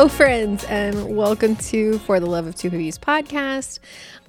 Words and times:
Hello, 0.00 0.08
friends, 0.08 0.64
and 0.64 1.14
welcome 1.14 1.54
to 1.56 1.98
For 1.98 2.20
the 2.20 2.24
Love 2.24 2.46
of 2.46 2.54
Two 2.54 2.70
Hoovies 2.70 2.96
podcast. 2.96 3.80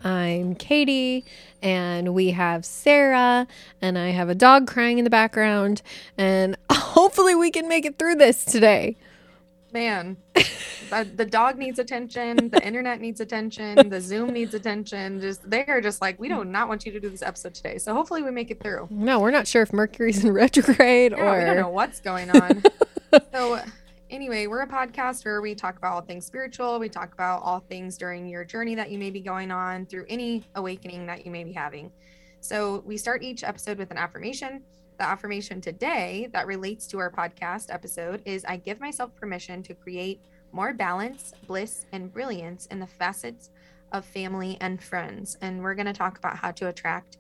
I'm 0.04 0.54
Katie, 0.54 1.24
and 1.62 2.14
we 2.14 2.32
have 2.32 2.66
Sarah, 2.66 3.48
and 3.82 3.98
I 3.98 4.10
have 4.10 4.28
a 4.28 4.36
dog 4.36 4.68
crying 4.68 4.98
in 4.98 5.06
the 5.06 5.10
background, 5.10 5.82
and 6.18 6.58
hopefully, 6.70 7.36
we 7.36 7.52
can 7.52 7.70
make 7.70 7.86
it 7.86 7.98
through 7.98 8.16
this 8.16 8.44
today. 8.44 8.98
Man, 9.72 10.18
the, 10.34 11.10
the 11.16 11.26
dog 11.26 11.58
needs 11.58 11.80
attention, 11.80 12.50
the 12.50 12.62
internet 12.68 13.00
needs 13.00 13.22
attention, 13.22 13.88
the 13.88 14.02
Zoom 14.02 14.34
needs 14.34 14.54
attention. 14.54 15.22
Just 15.22 15.50
they 15.50 15.64
are 15.68 15.80
just 15.80 16.02
like, 16.02 16.20
we 16.20 16.28
do 16.28 16.44
not 16.44 16.68
want 16.68 16.86
you 16.86 16.92
to 16.92 17.00
do 17.00 17.08
this 17.10 17.22
episode 17.22 17.54
today. 17.54 17.78
So 17.78 17.94
hopefully, 17.94 18.24
we 18.24 18.32
make 18.32 18.52
it 18.52 18.62
through. 18.62 18.90
No, 18.90 19.22
we're 19.22 19.32
not 19.32 19.48
sure 19.48 19.62
if 19.62 19.72
Mercury's 19.72 20.22
in 20.22 20.34
retrograde 20.34 21.14
Yeah, 21.14 21.24
or 21.24 21.40
we 21.40 21.46
don't 21.46 21.56
know 21.56 21.70
what's 21.70 22.02
going 22.02 22.30
on. 22.30 22.62
so 23.32 23.62
anyway 24.12 24.46
we're 24.46 24.62
a 24.62 24.68
podcast 24.68 25.24
where 25.24 25.42
we 25.42 25.56
talk 25.56 25.78
about 25.78 25.94
all 25.94 26.02
things 26.02 26.26
spiritual. 26.26 26.80
We 26.80 26.90
talk 26.90 27.14
about 27.14 27.42
all 27.44 27.60
things 27.60 27.98
during 27.98 28.28
your 28.28 28.44
journey 28.44 28.76
that 28.76 28.92
you 28.92 29.00
may 29.00 29.10
be 29.10 29.22
going 29.22 29.52
on 29.52 29.86
through 29.86 30.06
any 30.10 30.44
awakening 30.56 31.06
that 31.08 31.26
you 31.26 31.32
may 31.32 31.44
be 31.44 31.54
having. 31.54 31.92
So 32.42 32.84
we 32.86 32.98
start 32.98 33.24
each 33.24 33.44
episode 33.44 33.78
with 33.78 33.90
an 33.90 33.98
affirmation. 33.98 34.64
The 34.98 35.06
affirmation 35.06 35.62
today 35.62 36.28
that 36.34 36.46
relates 36.46 36.86
to 36.88 37.00
our 37.00 37.10
podcast 37.10 37.74
episode 37.74 38.22
is 38.26 38.46
i 38.46 38.58
give 38.58 38.80
myself 38.80 39.16
permission 39.16 39.64
to 39.64 39.74
create 39.74 40.20
more 40.52 40.74
balance 40.74 41.34
bliss 41.48 41.86
and 41.92 42.12
brilliance 42.12 42.68
in 42.68 42.80
the 42.80 42.88
facets 42.88 43.50
of 43.94 44.06
family 44.06 44.58
and 44.62 44.82
friends. 44.82 45.38
And 45.42 45.62
we're 45.62 45.76
going 45.76 45.86
to 45.86 45.94
talk 45.94 46.18
about 46.18 46.36
how 46.38 46.52
to 46.52 46.68
attract 46.68 47.18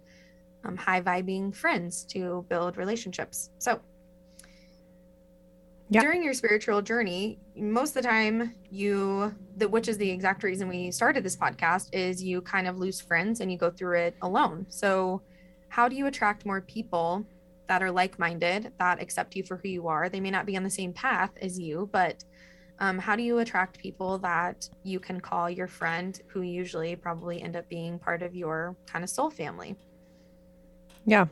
um, 0.63 0.77
high 0.77 1.01
vibing 1.01 1.55
friends 1.55 2.03
to 2.05 2.45
build 2.49 2.77
relationships. 2.77 3.49
So 3.57 3.81
During 5.99 6.23
your 6.23 6.33
spiritual 6.33 6.81
journey 6.81 7.37
most 7.55 7.89
of 7.89 8.03
the 8.03 8.09
time 8.09 8.55
you 8.69 9.35
the 9.57 9.67
which 9.67 9.87
is 9.87 9.97
the 9.97 10.09
exact 10.09 10.43
reason 10.43 10.69
we 10.69 10.89
started 10.91 11.23
this 11.23 11.35
podcast 11.35 11.89
is 11.93 12.23
you 12.23 12.41
kind 12.41 12.67
of 12.67 12.77
lose 12.77 13.01
friends 13.01 13.41
and 13.41 13.51
you 13.51 13.57
go 13.57 13.69
through 13.69 13.99
it 13.99 14.15
alone. 14.21 14.65
So 14.69 15.21
how 15.67 15.89
do 15.89 15.95
you 15.95 16.07
attract 16.07 16.45
more 16.45 16.61
people 16.61 17.25
that 17.67 17.83
are 17.83 17.91
like-minded 17.91 18.71
that 18.79 19.01
accept 19.01 19.35
you 19.35 19.43
for 19.43 19.57
who 19.57 19.69
you 19.69 19.87
are? 19.87 20.09
They 20.09 20.19
may 20.19 20.31
not 20.31 20.45
be 20.45 20.55
on 20.55 20.63
the 20.63 20.69
same 20.69 20.93
path 20.93 21.31
as 21.41 21.59
you 21.59 21.89
but 21.91 22.23
um, 22.79 22.97
how 22.97 23.15
do 23.15 23.21
you 23.21 23.37
attract 23.39 23.77
people 23.77 24.17
that 24.19 24.67
you 24.83 24.99
can 24.99 25.21
call 25.21 25.49
your 25.49 25.67
friend 25.67 26.19
who 26.27 26.41
usually 26.41 26.95
probably 26.95 27.39
end 27.41 27.55
up 27.55 27.69
being 27.69 27.99
part 27.99 28.23
of 28.23 28.35
your 28.35 28.75
kind 28.87 29.03
of 29.03 29.09
soul 29.09 29.29
family? 29.29 29.75
Yeah. 31.05 31.27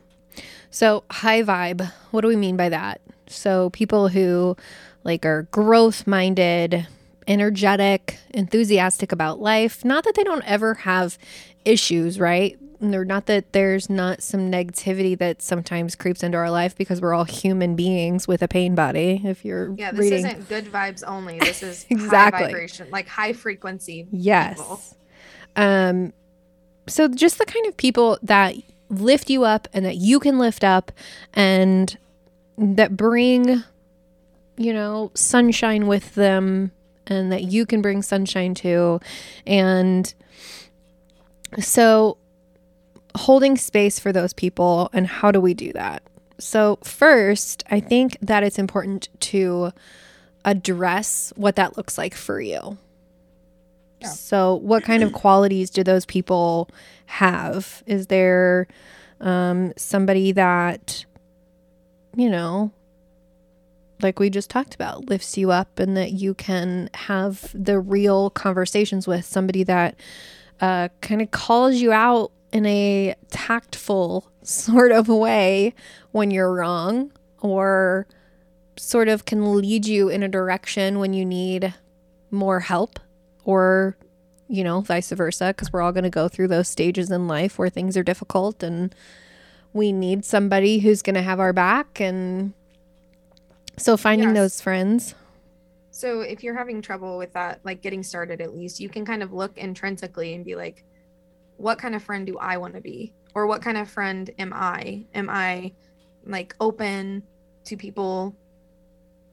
So, 0.70 1.02
high 1.10 1.42
vibe, 1.42 1.90
what 2.12 2.20
do 2.20 2.28
we 2.28 2.36
mean 2.36 2.56
by 2.56 2.68
that? 2.68 3.00
So, 3.32 3.70
people 3.70 4.08
who 4.08 4.56
like 5.04 5.24
are 5.24 5.42
growth 5.50 6.06
minded, 6.06 6.86
energetic, 7.26 8.18
enthusiastic 8.30 9.12
about 9.12 9.40
life. 9.40 9.84
Not 9.84 10.04
that 10.04 10.14
they 10.14 10.24
don't 10.24 10.42
ever 10.44 10.74
have 10.74 11.16
issues, 11.64 12.18
right? 12.18 12.58
Or 12.82 13.04
not 13.04 13.26
that 13.26 13.52
there's 13.52 13.90
not 13.90 14.22
some 14.22 14.50
negativity 14.50 15.16
that 15.18 15.42
sometimes 15.42 15.94
creeps 15.94 16.22
into 16.22 16.38
our 16.38 16.50
life 16.50 16.74
because 16.76 17.00
we're 17.00 17.12
all 17.12 17.24
human 17.24 17.76
beings 17.76 18.26
with 18.26 18.42
a 18.42 18.48
pain 18.48 18.74
body. 18.74 19.20
If 19.24 19.44
you're 19.44 19.74
yeah 19.76 19.90
this 19.92 20.00
reading, 20.00 20.26
isn't 20.26 20.48
good 20.48 20.64
vibes 20.66 21.02
only 21.06 21.38
this 21.40 21.62
is 21.62 21.86
Exactly. 21.90 22.38
high 22.38 22.46
vibration 22.46 22.88
like 22.90 23.06
high 23.06 23.32
frequency 23.34 24.06
Yes. 24.10 24.56
people. 24.58 24.80
Um 25.56 26.12
so 26.86 27.06
just 27.08 27.38
the 27.38 27.44
kind 27.44 27.66
of 27.66 27.76
people 27.76 28.18
that 28.22 28.56
lift 28.88 29.30
you 29.30 29.44
up 29.44 29.68
and 29.72 29.84
that 29.84 29.96
you 29.96 30.18
can 30.18 30.38
lift 30.38 30.64
up 30.64 30.90
and 31.34 31.96
that 32.60 32.96
bring 32.96 33.64
you 34.56 34.72
know 34.72 35.10
sunshine 35.14 35.86
with 35.86 36.14
them 36.14 36.70
and 37.06 37.32
that 37.32 37.44
you 37.44 37.66
can 37.66 37.82
bring 37.82 38.02
sunshine 38.02 38.54
to. 38.54 39.00
And 39.46 40.12
so 41.58 42.18
holding 43.16 43.56
space 43.56 43.98
for 43.98 44.12
those 44.12 44.32
people 44.32 44.88
and 44.92 45.06
how 45.06 45.32
do 45.32 45.40
we 45.40 45.54
do 45.54 45.72
that? 45.72 46.02
So 46.38 46.78
first 46.82 47.64
i 47.70 47.80
think 47.80 48.16
that 48.22 48.42
it's 48.42 48.58
important 48.58 49.08
to 49.20 49.72
address 50.44 51.32
what 51.36 51.56
that 51.56 51.76
looks 51.76 51.98
like 51.98 52.14
for 52.14 52.40
you. 52.40 52.78
Yeah. 54.00 54.08
so 54.08 54.54
what 54.54 54.82
kind 54.82 55.02
of 55.02 55.12
qualities 55.12 55.68
do 55.68 55.84
those 55.84 56.06
people 56.06 56.70
have? 57.06 57.82
Is 57.86 58.06
there 58.06 58.66
um, 59.20 59.74
somebody 59.76 60.32
that 60.32 61.04
you 62.16 62.28
know 62.28 62.72
like 64.02 64.18
we 64.18 64.30
just 64.30 64.50
talked 64.50 64.74
about 64.74 65.08
lifts 65.08 65.36
you 65.36 65.50
up 65.50 65.78
and 65.78 65.96
that 65.96 66.12
you 66.12 66.34
can 66.34 66.88
have 66.94 67.50
the 67.54 67.78
real 67.78 68.30
conversations 68.30 69.06
with 69.06 69.24
somebody 69.24 69.62
that 69.62 69.94
uh, 70.60 70.88
kind 71.00 71.22
of 71.22 71.30
calls 71.30 71.76
you 71.76 71.92
out 71.92 72.32
in 72.52 72.66
a 72.66 73.14
tactful 73.30 74.30
sort 74.42 74.92
of 74.92 75.08
way 75.08 75.74
when 76.12 76.30
you're 76.30 76.52
wrong 76.52 77.12
or 77.40 78.06
sort 78.76 79.08
of 79.08 79.24
can 79.24 79.56
lead 79.56 79.86
you 79.86 80.08
in 80.08 80.22
a 80.22 80.28
direction 80.28 80.98
when 80.98 81.12
you 81.12 81.24
need 81.24 81.74
more 82.30 82.60
help 82.60 82.98
or 83.44 83.96
you 84.48 84.64
know 84.64 84.80
vice 84.80 85.10
versa 85.10 85.48
because 85.48 85.72
we're 85.72 85.82
all 85.82 85.92
going 85.92 86.04
to 86.04 86.10
go 86.10 86.28
through 86.28 86.48
those 86.48 86.68
stages 86.68 87.10
in 87.10 87.26
life 87.26 87.58
where 87.58 87.68
things 87.68 87.96
are 87.96 88.02
difficult 88.02 88.62
and 88.62 88.94
we 89.72 89.92
need 89.92 90.24
somebody 90.24 90.80
who's 90.80 91.02
going 91.02 91.14
to 91.14 91.22
have 91.22 91.40
our 91.40 91.52
back 91.52 92.00
and 92.00 92.52
so 93.76 93.96
finding 93.96 94.30
Yes. 94.30 94.36
those 94.36 94.60
friends 94.60 95.14
So 95.92 96.20
if 96.22 96.42
you're 96.42 96.56
having 96.56 96.80
trouble 96.82 97.18
with 97.18 97.32
that, 97.34 97.60
like 97.64 97.82
getting 97.82 98.02
started 98.02 98.40
at 98.40 98.54
least, 98.54 98.80
you 98.80 98.88
can 98.88 99.04
kind 99.04 99.22
of 99.22 99.32
look 99.32 99.58
intrinsically 99.58 100.34
and 100.34 100.44
be 100.44 100.54
like, 100.56 100.84
what 101.58 101.78
kind 101.78 101.94
of 101.94 102.02
friend 102.02 102.26
do 102.26 102.38
I 102.38 102.56
want 102.56 102.74
to 102.74 102.80
be? 102.80 103.12
Or 103.34 103.46
what 103.46 103.60
kind 103.62 103.76
of 103.76 103.88
friend 103.90 104.30
am 104.38 104.52
I? 104.54 105.06
Am 105.14 105.28
I 105.28 105.72
like 106.24 106.54
open 106.60 107.22
to 107.64 107.76
people 107.76 108.34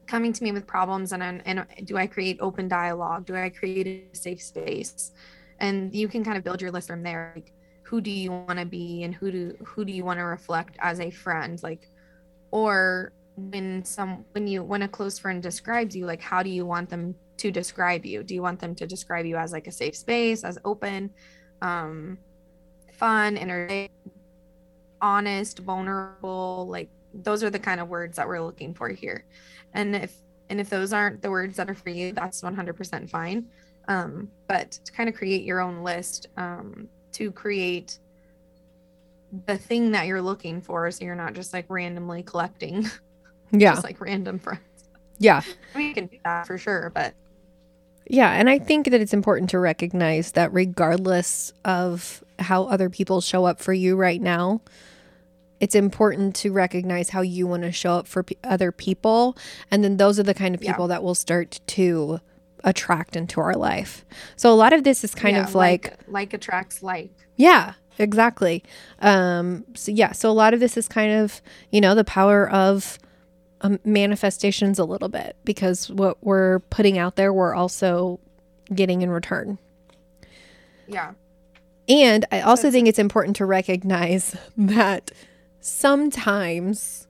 coming 0.06 0.32
to 0.32 0.42
me 0.44 0.52
with 0.52 0.66
problems 0.66 1.12
and 1.12 1.22
and 1.22 1.66
do 1.84 1.96
I 1.96 2.06
create 2.06 2.38
open 2.40 2.68
dialogue? 2.68 3.24
Do 3.26 3.34
I 3.34 3.48
create 3.50 3.86
a 3.86 4.16
safe 4.16 4.42
space? 4.42 5.12
And 5.60 5.94
you 5.94 6.08
can 6.08 6.22
kind 6.24 6.36
of 6.38 6.44
build 6.44 6.60
your 6.60 6.70
list 6.70 6.88
from 6.88 7.02
there. 7.02 7.32
Like 7.34 7.52
who 7.88 8.02
do 8.02 8.10
you 8.10 8.30
want 8.30 8.58
to 8.58 8.66
be 8.66 9.02
and 9.02 9.14
who 9.14 9.32
do 9.32 9.56
who 9.64 9.82
do 9.82 9.92
you 9.92 10.04
want 10.04 10.18
to 10.18 10.24
reflect 10.24 10.76
as 10.80 11.00
a 11.00 11.10
friend? 11.10 11.58
Like 11.62 11.88
or 12.50 13.12
when 13.36 13.82
some 13.82 14.26
when 14.32 14.46
you 14.46 14.62
when 14.62 14.82
a 14.82 14.88
close 14.88 15.18
friend 15.18 15.42
describes 15.42 15.96
you 15.96 16.04
like 16.04 16.20
how 16.20 16.42
do 16.42 16.50
you 16.50 16.66
want 16.66 16.90
them 16.90 17.14
to 17.38 17.50
describe 17.50 18.04
you? 18.04 18.22
Do 18.22 18.34
you 18.34 18.42
want 18.42 18.60
them 18.60 18.74
to 18.74 18.86
describe 18.86 19.24
you 19.24 19.36
as 19.36 19.52
like 19.52 19.66
a 19.68 19.72
safe 19.72 19.96
space 19.96 20.44
as 20.44 20.58
open 20.66 21.10
um 21.62 22.18
fun 22.92 23.38
energetic 23.38 23.90
honest 25.00 25.60
vulnerable? 25.60 26.66
Like 26.68 26.90
those 27.14 27.42
are 27.42 27.50
the 27.50 27.58
kind 27.58 27.80
of 27.80 27.88
words 27.88 28.16
that 28.16 28.28
we're 28.28 28.42
looking 28.42 28.74
for 28.74 28.90
here. 28.90 29.24
And 29.72 29.96
if 29.96 30.14
and 30.50 30.60
if 30.60 30.68
those 30.68 30.92
aren't 30.92 31.22
the 31.22 31.30
words 31.30 31.56
that 31.56 31.70
are 31.70 31.74
for 31.74 31.88
you 31.88 32.12
that's 32.12 32.42
100% 32.42 33.08
fine. 33.08 33.46
Um 33.86 34.28
but 34.46 34.72
to 34.72 34.92
kind 34.92 35.08
of 35.08 35.14
create 35.14 35.44
your 35.44 35.62
own 35.62 35.82
list 35.82 36.26
um 36.36 36.88
to 37.18 37.30
create 37.32 37.98
the 39.46 39.58
thing 39.58 39.90
that 39.92 40.06
you're 40.06 40.22
looking 40.22 40.60
for 40.60 40.90
so 40.90 41.04
you're 41.04 41.14
not 41.14 41.34
just 41.34 41.52
like 41.52 41.66
randomly 41.68 42.22
collecting 42.22 42.88
yeah 43.50 43.72
just 43.72 43.84
like 43.84 44.00
random 44.00 44.38
friends. 44.38 44.60
yeah 45.18 45.42
I 45.74 45.78
mean, 45.78 45.88
you 45.88 45.94
can 45.94 46.06
do 46.06 46.16
that 46.24 46.46
for 46.46 46.56
sure, 46.58 46.90
but 46.94 47.14
Yeah, 48.08 48.30
and 48.30 48.48
I 48.48 48.58
think 48.58 48.90
that 48.90 49.00
it's 49.02 49.12
important 49.12 49.50
to 49.50 49.58
recognize 49.58 50.32
that 50.32 50.52
regardless 50.54 51.52
of 51.64 52.24
how 52.38 52.64
other 52.64 52.88
people 52.88 53.20
show 53.20 53.44
up 53.44 53.58
for 53.60 53.72
you 53.74 53.96
right 53.96 54.22
now, 54.22 54.62
it's 55.60 55.74
important 55.74 56.34
to 56.36 56.52
recognize 56.52 57.10
how 57.10 57.20
you 57.20 57.46
want 57.46 57.64
to 57.64 57.72
show 57.72 57.92
up 57.94 58.06
for 58.06 58.22
p- 58.22 58.38
other 58.44 58.70
people, 58.72 59.36
and 59.70 59.82
then 59.84 59.96
those 59.98 60.18
are 60.18 60.22
the 60.22 60.32
kind 60.34 60.54
of 60.54 60.62
Yeah. 60.62 60.72
people 60.72 60.86
that 60.88 61.02
will 61.02 61.14
start 61.16 61.60
to 61.66 62.20
attract 62.64 63.16
into 63.16 63.40
our 63.40 63.54
life. 63.54 64.04
So 64.36 64.52
a 64.52 64.56
lot 64.56 64.72
of 64.72 64.84
this 64.84 65.04
is 65.04 65.14
kind 65.14 65.36
yeah, 65.36 65.44
of 65.44 65.54
like 65.54 65.98
like 66.08 66.32
attracts 66.34 66.82
like. 66.82 67.10
yeah, 67.36 67.74
exactly. 67.98 68.62
Um, 69.00 69.64
so 69.74 69.92
yeah, 69.92 70.12
so 70.12 70.30
a 70.30 70.32
lot 70.32 70.54
of 70.54 70.60
this 70.60 70.76
is 70.76 70.88
kind 70.88 71.12
of 71.12 71.40
you 71.70 71.80
know 71.80 71.94
the 71.94 72.04
power 72.04 72.48
of 72.48 72.98
um, 73.60 73.78
manifestations 73.84 74.78
a 74.78 74.84
little 74.84 75.08
bit 75.08 75.36
because 75.44 75.90
what 75.90 76.16
we're 76.22 76.60
putting 76.70 76.98
out 76.98 77.16
there, 77.16 77.32
we're 77.32 77.54
also 77.54 78.20
getting 78.74 79.02
in 79.02 79.10
return. 79.10 79.58
Yeah, 80.86 81.12
And 81.86 82.24
I 82.32 82.40
also 82.40 82.70
think 82.70 82.88
it's 82.88 82.98
important 82.98 83.36
to 83.36 83.44
recognize 83.44 84.34
that 84.56 85.10
sometimes, 85.60 87.06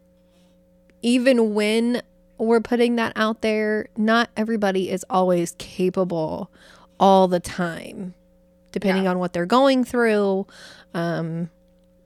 even 1.03 1.55
when 1.55 2.03
we're 2.39 2.61
putting 2.61 2.97
that 2.97 3.13
out 3.17 3.41
there, 3.43 3.89
not 3.97 4.31
everybody 4.37 4.91
is 4.91 5.05
always 5.11 5.55
capable 5.59 6.51
all 7.01 7.29
the 7.29 7.41
time, 7.41 8.15
depending 8.73 9.05
Yeah. 9.05 9.11
on 9.11 9.19
what 9.19 9.33
they're 9.33 9.47
going 9.47 9.85
through. 9.85 10.47
Um, 10.95 11.51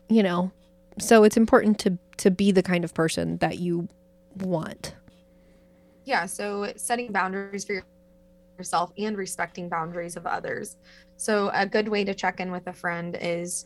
you 0.08 0.22
know, 0.22 0.50
so 0.98 1.24
it's 1.24 1.36
important 1.36 1.78
to 1.80 1.98
to 2.18 2.30
be 2.30 2.52
the 2.52 2.62
kind 2.62 2.84
of 2.84 2.94
person 2.94 3.38
that 3.38 3.58
you 3.58 3.88
want. 4.36 4.94
yeah. 6.04 6.26
So 6.26 6.72
setting 6.76 7.10
boundaries 7.12 7.64
for 7.64 7.82
yourself 8.58 8.92
and 8.98 9.16
respecting 9.16 9.68
boundaries 9.68 10.16
of 10.16 10.26
others. 10.26 10.76
So, 11.16 11.50
a 11.54 11.66
good 11.66 11.88
way 11.88 12.04
to 12.04 12.14
check 12.14 12.40
in 12.40 12.50
with 12.52 12.66
a 12.66 12.72
friend 12.72 13.16
is 13.20 13.64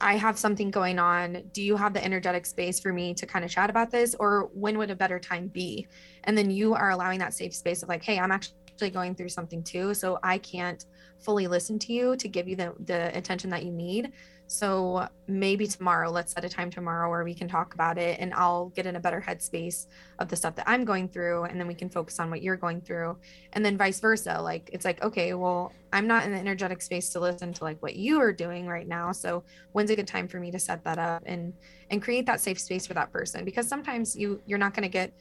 I 0.00 0.16
have 0.16 0.38
something 0.38 0.70
going 0.70 0.98
on. 0.98 1.42
Do 1.52 1.62
you 1.62 1.76
have 1.76 1.94
the 1.94 2.04
energetic 2.04 2.44
space 2.46 2.78
for 2.78 2.92
me 2.92 3.14
to 3.14 3.26
kind 3.26 3.44
of 3.44 3.50
chat 3.50 3.70
about 3.70 3.90
this? 3.90 4.14
Or 4.18 4.50
when 4.52 4.76
would 4.78 4.90
a 4.90 4.96
better 4.96 5.18
time 5.18 5.48
be? 5.48 5.86
And 6.24 6.36
then 6.36 6.50
you 6.50 6.74
are 6.74 6.90
allowing 6.90 7.18
that 7.20 7.34
safe 7.34 7.54
space 7.54 7.82
of 7.82 7.88
like, 7.88 8.02
hey, 8.02 8.18
I'm 8.18 8.30
actually 8.30 8.90
going 8.90 9.14
through 9.14 9.30
something 9.30 9.62
too. 9.62 9.94
So 9.94 10.18
I 10.22 10.38
can't 10.38 10.84
fully 11.18 11.46
listen 11.46 11.78
to 11.78 11.92
you 11.92 12.16
to 12.16 12.28
give 12.28 12.46
you 12.46 12.56
the, 12.56 12.74
the 12.84 13.16
attention 13.16 13.48
that 13.50 13.64
you 13.64 13.72
need. 13.72 14.12
So 14.46 15.08
maybe 15.26 15.66
tomorrow, 15.66 16.10
let's 16.10 16.32
set 16.32 16.44
a 16.44 16.48
time 16.48 16.70
tomorrow 16.70 17.10
where 17.10 17.24
we 17.24 17.34
can 17.34 17.48
talk 17.48 17.74
about 17.74 17.98
it 17.98 18.20
and 18.20 18.32
I'll 18.34 18.66
get 18.70 18.86
in 18.86 18.96
a 18.96 19.00
better 19.00 19.20
headspace 19.20 19.86
of 20.18 20.28
the 20.28 20.36
stuff 20.36 20.54
that 20.56 20.68
I'm 20.68 20.84
going 20.84 21.08
through. 21.08 21.44
And 21.44 21.58
then 21.58 21.66
we 21.66 21.74
can 21.74 21.90
focus 21.90 22.20
on 22.20 22.30
what 22.30 22.42
you're 22.42 22.56
going 22.56 22.80
through. 22.80 23.18
And 23.54 23.64
then 23.64 23.76
vice 23.76 23.98
versa. 23.98 24.40
Like 24.40 24.70
it's 24.72 24.84
like, 24.84 25.02
okay, 25.02 25.34
well, 25.34 25.72
I'm 25.92 26.06
not 26.06 26.24
in 26.24 26.32
the 26.32 26.38
energetic 26.38 26.80
space 26.80 27.10
to 27.10 27.20
listen 27.20 27.52
to 27.54 27.64
like 27.64 27.82
what 27.82 27.96
you 27.96 28.20
are 28.20 28.32
doing 28.32 28.66
right 28.66 28.86
now. 28.86 29.12
So 29.12 29.42
when's 29.72 29.90
a 29.90 29.96
good 29.96 30.06
time 30.06 30.28
for 30.28 30.38
me 30.38 30.50
to 30.52 30.58
set 30.58 30.84
that 30.84 30.98
up 30.98 31.22
and 31.26 31.52
and 31.90 32.02
create 32.02 32.26
that 32.26 32.40
safe 32.40 32.60
space 32.60 32.86
for 32.86 32.94
that 32.94 33.12
person? 33.12 33.44
Because 33.44 33.68
sometimes 33.68 34.16
you 34.16 34.40
you're 34.46 34.58
not 34.58 34.74
gonna 34.74 34.88
get 34.88 35.12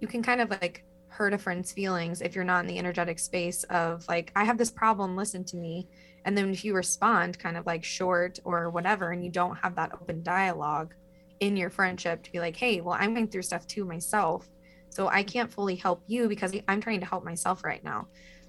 you 0.00 0.08
can 0.08 0.22
kind 0.22 0.40
of 0.40 0.50
like 0.50 0.84
hurt 1.12 1.34
a 1.34 1.38
friend's 1.38 1.70
feelings 1.70 2.22
if 2.22 2.34
you're 2.34 2.42
not 2.42 2.60
in 2.60 2.66
the 2.66 2.78
energetic 2.78 3.18
space 3.18 3.64
of 3.64 4.06
like, 4.08 4.32
I 4.34 4.44
have 4.44 4.56
this 4.56 4.70
problem, 4.70 5.14
listen 5.14 5.44
to 5.44 5.56
me 5.56 5.86
and 6.24 6.36
then 6.36 6.50
if 6.50 6.64
you 6.64 6.74
respond 6.74 7.38
kind 7.38 7.56
of 7.56 7.66
like 7.66 7.84
short 7.84 8.38
or 8.44 8.70
whatever, 8.70 9.10
and 9.10 9.24
you 9.24 9.30
don't 9.30 9.56
have 9.56 9.74
that 9.76 9.92
open 9.92 10.22
dialogue 10.22 10.94
in 11.40 11.56
your 11.56 11.70
friendship 11.70 12.22
to 12.22 12.32
be 12.32 12.38
like, 12.38 12.56
hey, 12.56 12.80
well, 12.80 12.96
I'm 12.98 13.14
going 13.14 13.28
through 13.28 13.42
stuff 13.42 13.66
too 13.66 13.84
myself. 13.84 14.48
So 14.90 15.08
I 15.08 15.22
can't 15.22 15.52
fully 15.52 15.74
help 15.74 16.02
you 16.06 16.28
because 16.28 16.54
I'm 16.68 16.80
trying 16.80 17.00
to 17.00 17.06
help 17.06 17.24
myself 17.24 17.64
right 17.64 17.82
now. 17.82 18.06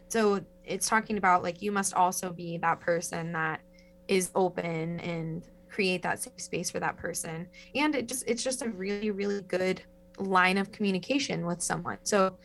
So 0.10 0.42
it's 0.64 0.88
talking 0.88 1.18
about 1.18 1.42
like 1.42 1.62
you 1.62 1.72
must 1.72 1.94
also 1.96 2.32
be 2.32 2.58
that 2.60 2.80
person 2.80 3.32
that 3.32 3.62
is 4.08 4.30
open 4.36 5.00
and 5.00 5.44
create 5.70 6.04
that 6.04 6.20
safe 6.22 6.40
space 6.40 6.70
for 6.70 6.80
that 6.80 6.98
person. 6.98 7.48
And 7.74 7.96
it 7.96 8.08
just 8.08 8.24
it's 8.28 8.44
just 8.44 8.62
a 8.62 8.70
really, 8.70 9.10
really 9.10 9.42
good 9.42 9.82
line 10.20 10.58
of 10.58 10.72
communication 10.72 11.46
with 11.46 11.62
someone. 11.62 11.98
So 12.04 12.38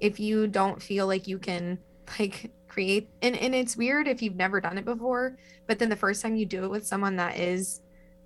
if 0.00 0.20
you 0.20 0.46
don't 0.46 0.82
feel 0.82 1.06
like 1.06 1.26
you 1.26 1.38
can 1.38 1.78
like 2.18 2.50
create 2.78 3.08
and, 3.22 3.36
and 3.36 3.56
it's 3.56 3.76
weird 3.76 4.06
if 4.06 4.22
you've 4.22 4.36
never 4.36 4.60
done 4.60 4.78
it 4.78 4.84
before 4.84 5.36
but 5.66 5.80
then 5.80 5.88
the 5.88 5.96
first 5.96 6.22
time 6.22 6.36
you 6.36 6.46
do 6.46 6.62
it 6.62 6.70
with 6.70 6.86
someone 6.86 7.16
that 7.16 7.36
is 7.36 7.80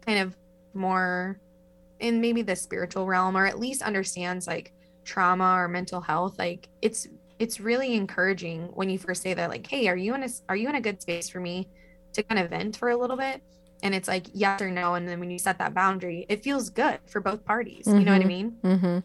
kind 0.04 0.19
of 0.19 0.37
more 0.75 1.40
in 2.00 2.20
maybe 2.20 2.43
the 2.43 2.54
spiritual 2.54 3.06
realm 3.06 3.34
or 3.34 3.46
at 3.46 3.58
least 3.58 3.81
understands 3.81 4.46
like 4.46 4.75
trauma 5.06 5.54
or 5.54 5.69
mental 5.69 6.02
health 6.02 6.38
like 6.38 6.69
it's 6.82 7.08
it's 7.38 7.60
really 7.60 7.94
encouraging 7.94 8.64
when 8.75 8.90
you 8.90 8.99
first 8.99 9.22
say 9.22 9.32
that 9.32 9.49
like 9.49 9.66
hey 9.66 9.88
are 9.88 9.96
you 9.96 10.14
in 10.14 10.22
a 10.22 10.28
are 10.50 10.56
you 10.56 10.69
in 10.69 10.75
a 10.75 10.82
good 10.82 11.00
space 11.00 11.31
for 11.31 11.40
me 11.40 11.66
to 12.12 12.22
kind 12.22 12.38
of 12.38 12.50
vent 12.50 12.76
for 12.76 12.90
a 12.90 12.96
little 12.96 13.16
bit 13.16 13.43
and 13.82 13.94
it's 13.94 14.06
like 14.06 14.26
yes 14.34 14.60
or 14.60 14.70
no 14.70 14.96
and 14.96 15.08
then 15.08 15.19
when 15.19 15.31
you 15.31 15.38
set 15.38 15.56
that 15.56 15.72
boundary 15.72 16.26
it 16.28 16.44
feels 16.44 16.69
good 16.69 16.99
for 17.06 17.22
both 17.22 17.43
parties 17.46 17.87
mm-hmm. 17.87 18.00
you 18.00 18.04
know 18.04 18.12
what 18.12 18.20
i 18.20 18.25
mm-hmm. 18.25 18.28
mean 18.28 18.56
mm-hmm. 18.62 18.99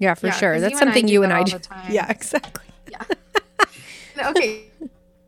yeah 0.00 0.12
for 0.12 0.26
yeah, 0.26 0.32
sure 0.34 0.60
that's 0.60 0.72
you 0.72 0.78
something 0.78 1.08
you 1.08 1.22
and 1.22 1.32
i 1.32 1.42
do 1.42 1.56
yeah 1.88 2.10
exactly 2.10 2.66
yeah 2.90 3.00
okay. 4.26 4.64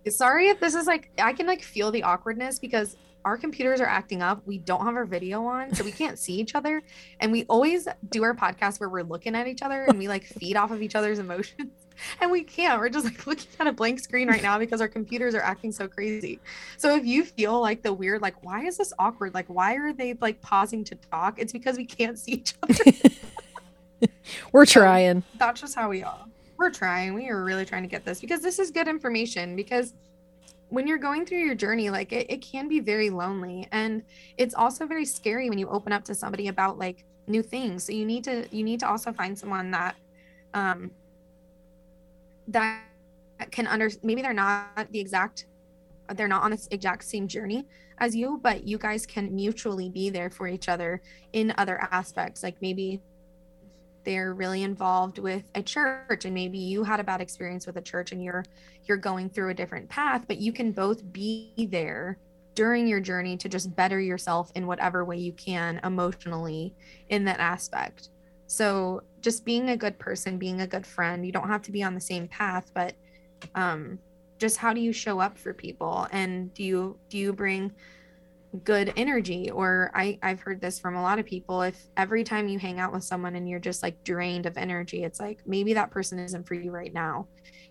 Sorry 0.09 0.49
if 0.49 0.61
this 0.61 0.75
is 0.75 0.87
like 0.87 1.11
I 1.19 1.33
can 1.33 1.47
like 1.47 1.62
feel 1.62 1.91
the 1.91 2.03
awkwardness 2.03 2.59
because 2.59 2.97
our 3.27 3.37
computers 3.37 3.81
are 3.81 3.87
acting 3.87 4.23
up. 4.23 4.41
We 4.47 4.59
don't 4.59 4.85
have 4.85 4.94
our 4.94 5.05
video 5.05 5.44
on, 5.47 5.75
so 5.75 5.83
we 5.83 5.91
can't 6.03 6.17
see 6.17 6.35
each 6.35 6.55
other. 6.55 6.83
And 7.19 7.33
we 7.33 7.44
always 7.47 7.88
do 8.09 8.23
our 8.23 8.35
podcast 8.35 8.79
where 8.79 8.88
we're 8.88 9.03
looking 9.03 9.35
at 9.35 9.49
each 9.49 9.62
other 9.62 9.83
and 9.83 9.99
we 9.99 10.06
like 10.06 10.25
feed 10.25 10.56
off 10.56 10.71
of 10.71 10.81
each 10.81 10.94
other's 10.94 11.19
emotions. 11.19 11.71
And 12.21 12.31
we 12.31 12.43
can't. 12.43 12.79
We're 12.79 12.91
just 12.91 13.06
like 13.06 13.27
looking 13.27 13.49
at 13.59 13.67
a 13.67 13.73
blank 13.73 14.00
screen 14.00 14.29
right 14.29 14.43
now 14.43 14.59
because 14.59 14.83
our 14.83 14.87
computers 14.87 15.35
are 15.35 15.41
acting 15.41 15.73
so 15.73 15.88
crazy. 15.88 16.41
So 16.77 16.94
if 16.94 17.06
you 17.06 17.25
feel 17.25 17.59
like 17.59 17.83
the 17.83 17.91
weird, 17.91 18.21
like, 18.21 18.44
why 18.44 18.67
is 18.67 18.77
this 18.77 18.93
awkward? 18.99 19.33
Like, 19.33 19.47
why 19.47 19.77
are 19.77 19.94
they 19.94 20.12
like 20.21 20.43
pausing 20.43 20.85
to 20.85 20.94
talk? 21.11 21.38
It's 21.38 21.55
because 21.55 21.79
we 21.79 21.87
can't 21.87 22.19
see 22.19 22.33
each 22.33 22.55
other. 22.62 24.11
we're 24.53 24.67
trying. 24.67 25.23
So 25.23 25.38
that's 25.38 25.62
just 25.62 25.75
how 25.75 25.88
we 25.88 26.03
are 26.03 26.27
we're 26.58 26.70
trying. 26.70 27.14
We 27.14 27.29
are 27.29 27.44
really 27.44 27.64
trying 27.64 27.82
to 27.82 27.88
get 27.88 28.05
this 28.05 28.20
because 28.20 28.41
this 28.41 28.58
is 28.58 28.70
good 28.70 28.88
information. 28.88 29.56
Because 29.56 29.94
when 30.69 30.87
you're 30.87 30.99
going 30.99 31.25
through 31.25 31.38
your 31.38 31.55
journey, 31.55 31.91
like 31.91 32.12
it, 32.12 32.31
it 32.31 32.38
can 32.38 32.69
be 32.69 32.81
very 32.81 33.11
lonely. 33.11 33.69
And 33.73 34.03
it's 34.37 34.55
also 34.55 34.87
very 34.87 35.05
scary 35.05 35.49
when 35.49 35.58
you 35.58 35.69
open 35.69 35.93
up 35.93 36.05
to 36.05 36.14
somebody 36.14 36.49
about 36.49 36.79
like 36.79 37.05
new 37.26 37.43
things. 37.43 37.85
So 37.85 37.93
you 37.93 38.05
need 38.05 38.25
to 38.25 38.47
you 38.50 38.64
need 38.64 38.81
to 38.81 38.88
also 38.88 39.12
find 39.12 39.38
someone 39.38 39.70
that 39.73 39.97
um 40.55 40.91
that 42.49 42.82
can 43.50 43.67
under 43.67 43.91
maybe 44.02 44.23
they're 44.23 44.32
not 44.32 44.91
the 44.91 45.00
exact 45.00 45.47
they're 46.14 46.29
not 46.29 46.43
on 46.43 46.52
the 46.52 46.69
exact 46.70 47.05
same 47.05 47.26
journey 47.26 47.67
as 47.99 48.14
you, 48.14 48.38
but 48.43 48.64
you 48.64 48.79
guys 48.79 49.06
can 49.06 49.35
mutually 49.35 49.88
be 49.88 50.11
there 50.11 50.31
for 50.31 50.47
each 50.47 50.69
other 50.69 51.02
in 51.32 51.52
other 51.59 51.79
aspects. 51.91 52.43
Like 52.43 52.61
maybe 52.61 53.00
they're 54.06 54.32
really 54.32 54.62
involved 54.62 55.19
with 55.19 55.43
a 55.55 55.62
church 55.62 56.25
and 56.25 56.32
maybe 56.32 56.56
you 56.56 56.82
had 56.82 57.00
a 57.00 57.05
bad 57.05 57.20
experience 57.20 57.67
with 57.67 57.76
a 57.76 57.82
church 57.82 58.12
and 58.12 58.23
you're 58.23 58.44
you're 58.85 58.97
going 58.97 59.29
through 59.29 59.50
a 59.50 59.55
different 59.55 59.87
path 59.91 60.25
but 60.26 60.38
you 60.38 60.53
can 60.53 60.73
both 60.73 61.12
be 61.12 61.53
there 61.70 62.17
during 62.55 62.87
your 62.87 63.00
journey 63.00 63.37
to 63.37 63.49
just 63.49 63.76
better 63.76 64.00
yourself 64.00 64.50
in 64.55 64.67
whatever 64.67 65.05
way 65.05 65.19
you 65.19 65.32
can 65.35 65.79
emotionally 65.85 66.75
in 67.11 67.23
that 67.23 67.38
aspect. 67.38 68.08
So 68.47 69.03
just 69.20 69.44
being 69.44 69.69
a 69.69 69.76
good 69.76 69.99
person 69.99 70.38
being 70.38 70.62
a 70.62 70.67
good 70.67 70.87
friend 70.87 71.26
you 71.26 71.32
don't 71.32 71.49
have 71.49 71.62
to 71.62 71.73
be 71.73 71.82
on 71.82 71.94
the 71.94 72.00
same 72.00 72.29
path 72.29 72.70
but 72.73 72.94
um 73.55 73.99
just 74.38 74.56
how 74.59 74.73
do 74.73 74.81
you 74.81 74.93
show 74.93 75.20
up 75.20 75.38
for 75.38 75.52
people? 75.55 76.06
And 76.12 76.52
do 76.55 76.62
you 76.62 76.99
do 77.09 77.19
you 77.19 77.32
bring 77.32 77.73
good 78.64 78.93
energy 78.97 79.50
or 79.50 79.91
I, 79.94 80.19
i've 80.23 80.41
heard 80.41 80.61
this 80.61 80.79
from 80.79 80.97
a 80.97 81.03
lot 81.03 81.19
of 81.19 81.26
people 81.26 81.62
if 81.62 81.87
every 81.97 82.25
time 82.25 82.49
you 82.49 82.58
hang 82.58 82.79
out 82.79 82.93
with 82.93 83.05
someone 83.05 83.35
and 83.35 83.49
you're 83.49 83.61
just 83.61 83.82
like 83.82 84.03
drained 84.05 84.47
of 84.47 84.56
energy 84.56 85.05
it's 85.05 85.20
like 85.20 85.41
maybe 85.47 85.75
that 85.75 85.91
person 85.91 86.19
isn't 86.19 86.47
for 86.47 86.55
you 86.55 86.70
right 86.70 86.93
now 86.93 87.26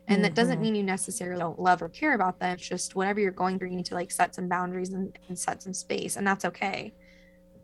and 0.08 0.18
mm-hmm. 0.18 0.24
that 0.24 0.36
doesn't 0.36 0.56
mm-hmm. 0.56 0.64
mean 0.64 0.76
you 0.76 0.84
necessarily 0.84 1.40
don't 1.40 1.60
love 1.60 1.82
or 1.82 1.90
care 1.90 2.14
about 2.14 2.40
them 2.40 2.54
it's 2.54 2.68
just 2.68 2.95
whatever 2.95 3.19
you're 3.19 3.31
going 3.31 3.57
through 3.57 3.69
you 3.69 3.78
need 3.78 3.86
to 3.86 3.95
like 3.95 4.12
set 4.12 4.36
some 4.36 4.48
boundaries 4.48 4.90
and, 4.90 5.18
and 5.28 5.38
set 5.38 5.62
some 5.64 5.74
space 5.74 6.16
and 6.16 6.26
that's 6.26 6.45
okay 6.45 6.94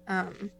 um 0.07 0.51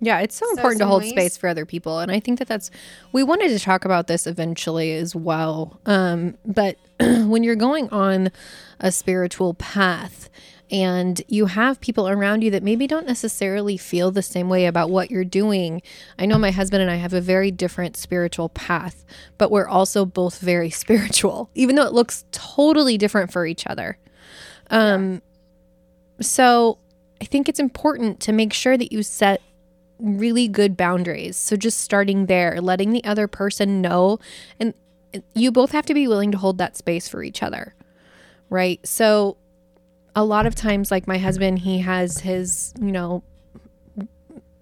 yeah, 0.00 0.20
it's 0.20 0.36
so, 0.36 0.46
so 0.46 0.52
important 0.52 0.80
to 0.80 0.86
hold 0.86 1.02
ways- 1.02 1.10
space 1.10 1.36
for 1.36 1.48
other 1.48 1.66
people. 1.66 1.98
And 1.98 2.10
I 2.10 2.20
think 2.20 2.38
that 2.38 2.48
that's, 2.48 2.70
we 3.12 3.22
wanted 3.22 3.48
to 3.48 3.58
talk 3.58 3.84
about 3.84 4.06
this 4.06 4.26
eventually 4.26 4.94
as 4.94 5.14
well. 5.14 5.80
Um, 5.86 6.36
but 6.44 6.76
when 7.00 7.42
you're 7.42 7.56
going 7.56 7.88
on 7.90 8.30
a 8.80 8.92
spiritual 8.92 9.54
path, 9.54 10.30
and 10.70 11.20
you 11.28 11.46
have 11.46 11.80
people 11.80 12.08
around 12.08 12.42
you 12.42 12.50
that 12.50 12.62
maybe 12.62 12.86
don't 12.86 13.06
necessarily 13.06 13.76
feel 13.76 14.10
the 14.10 14.22
same 14.22 14.48
way 14.48 14.66
about 14.66 14.90
what 14.90 15.10
you're 15.10 15.24
doing. 15.24 15.82
I 16.18 16.26
know 16.26 16.38
my 16.38 16.50
husband 16.50 16.82
and 16.82 16.90
I 16.90 16.96
have 16.96 17.12
a 17.12 17.20
very 17.20 17.50
different 17.50 17.96
spiritual 17.96 18.50
path, 18.50 19.04
but 19.38 19.50
we're 19.50 19.68
also 19.68 20.04
both 20.04 20.40
very 20.40 20.70
spiritual, 20.84 21.50
even 21.54 21.76
though 21.76 21.86
it 21.86 21.92
looks 21.92 22.24
totally 22.32 22.98
different 22.98 23.32
for 23.32 23.46
each 23.46 23.66
other. 23.66 23.98
Um. 24.70 25.22
So 26.20 26.78
I 27.20 27.24
think 27.24 27.48
it's 27.48 27.60
important 27.60 28.20
to 28.20 28.32
make 28.32 28.52
sure 28.52 28.76
that 28.76 28.92
you 28.92 29.02
set 29.02 29.40
really 29.98 30.48
good 30.48 30.76
boundaries. 30.76 31.36
So 31.36 31.56
just 31.56 31.80
starting 31.80 32.26
there, 32.26 32.60
letting 32.60 32.90
the 32.90 33.04
other 33.04 33.26
person 33.26 33.80
know, 33.80 34.18
and 34.60 34.74
you 35.34 35.50
both 35.50 35.72
have 35.72 35.86
to 35.86 35.94
be 35.94 36.06
willing 36.06 36.32
to 36.32 36.38
hold 36.38 36.58
that 36.58 36.76
space 36.76 37.08
for 37.08 37.22
each 37.22 37.42
other, 37.42 37.74
right? 38.50 38.84
So 38.86 39.36
a 40.18 40.24
lot 40.24 40.46
of 40.46 40.56
times, 40.56 40.90
like 40.90 41.06
my 41.06 41.16
husband, 41.16 41.60
he 41.60 41.78
has 41.78 42.18
his, 42.18 42.74
you 42.80 42.90
know, 42.90 43.22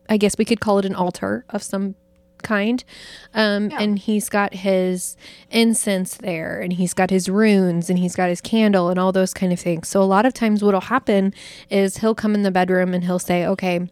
I 0.06 0.18
guess 0.18 0.36
we 0.36 0.44
could 0.44 0.60
call 0.60 0.78
it 0.78 0.84
an 0.84 0.94
altar 0.94 1.46
of 1.48 1.62
some 1.62 1.94
kind. 2.42 2.84
Um, 3.32 3.70
yeah. 3.70 3.80
And 3.80 3.98
he's 3.98 4.28
got 4.28 4.52
his 4.52 5.16
incense 5.50 6.18
there, 6.18 6.60
and 6.60 6.74
he's 6.74 6.92
got 6.92 7.08
his 7.08 7.30
runes, 7.30 7.88
and 7.88 7.98
he's 7.98 8.14
got 8.14 8.28
his 8.28 8.42
candle, 8.42 8.90
and 8.90 8.98
all 8.98 9.12
those 9.12 9.32
kind 9.32 9.50
of 9.50 9.58
things. 9.58 9.88
So, 9.88 10.02
a 10.02 10.04
lot 10.04 10.26
of 10.26 10.34
times, 10.34 10.62
what'll 10.62 10.82
happen 10.82 11.32
is 11.70 11.98
he'll 11.98 12.14
come 12.14 12.34
in 12.34 12.42
the 12.42 12.50
bedroom 12.50 12.92
and 12.92 13.04
he'll 13.04 13.18
say, 13.18 13.46
Okay, 13.46 13.88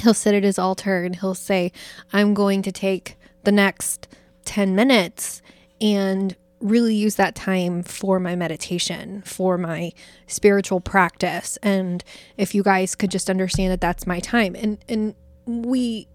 he'll 0.00 0.14
sit 0.14 0.36
at 0.36 0.44
his 0.44 0.56
altar 0.56 1.02
and 1.02 1.16
he'll 1.16 1.34
say, 1.34 1.72
I'm 2.12 2.32
going 2.32 2.62
to 2.62 2.70
take 2.70 3.16
the 3.42 3.50
next 3.50 4.06
10 4.44 4.76
minutes 4.76 5.42
and 5.80 6.36
really 6.60 6.94
use 6.94 7.16
that 7.16 7.34
time 7.34 7.82
for 7.82 8.18
my 8.18 8.34
meditation, 8.34 9.22
for 9.22 9.58
my 9.58 9.92
spiritual 10.26 10.80
practice. 10.80 11.58
And 11.62 12.02
if 12.36 12.54
you 12.54 12.62
guys 12.62 12.94
could 12.94 13.10
just 13.10 13.28
understand 13.28 13.72
that 13.72 13.80
that's 13.80 14.06
my 14.06 14.20
time. 14.20 14.54
And 14.54 14.78
and 14.88 15.14
we 15.46 16.08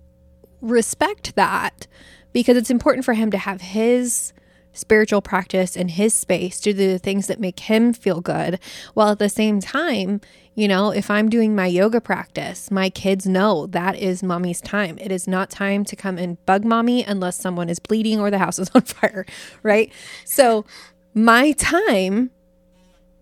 respect 0.62 1.36
that 1.36 1.88
because 2.33 2.57
it's 2.57 2.69
important 2.69 3.05
for 3.05 3.13
him 3.13 3.31
to 3.31 3.38
have 3.38 3.62
his 3.62 4.33
spiritual 4.74 5.21
practice 5.21 5.75
in 5.75 5.89
his 5.89 6.13
space 6.13 6.60
to 6.62 6.74
do 6.74 6.91
the 6.93 7.00
things 7.00 7.27
that 7.27 7.39
make 7.39 7.62
him 7.62 7.93
feel 7.93 8.21
good. 8.21 8.60
While 8.93 9.10
at 9.10 9.19
the 9.19 9.29
same 9.29 9.60
time, 9.60 10.21
you 10.55 10.67
know, 10.67 10.91
if 10.91 11.10
I'm 11.10 11.29
doing 11.29 11.55
my 11.55 11.67
yoga 11.67 12.01
practice, 12.01 12.70
my 12.70 12.89
kids 12.89 13.25
know 13.25 13.67
that 13.67 13.96
is 13.96 14.22
mommy's 14.22 14.60
time. 14.60 14.98
It 15.00 15.12
is 15.12 15.27
not 15.27 15.50
time 15.50 15.86
to 15.86 15.96
come 15.96 16.17
and 16.17 16.43
bug 16.46 16.65
mommy 16.65 17.03
unless 17.03 17.38
someone 17.38 17.70
is 17.70 17.79
bleeding 17.79 18.20
or 18.20 18.29
the 18.29 18.38
house 18.38 18.60
is 18.60 18.70
on 18.75 18.81
fire, 18.81 19.25
right? 19.63 19.91
So, 20.25 20.65
my 21.13 21.53
time. 21.53 22.31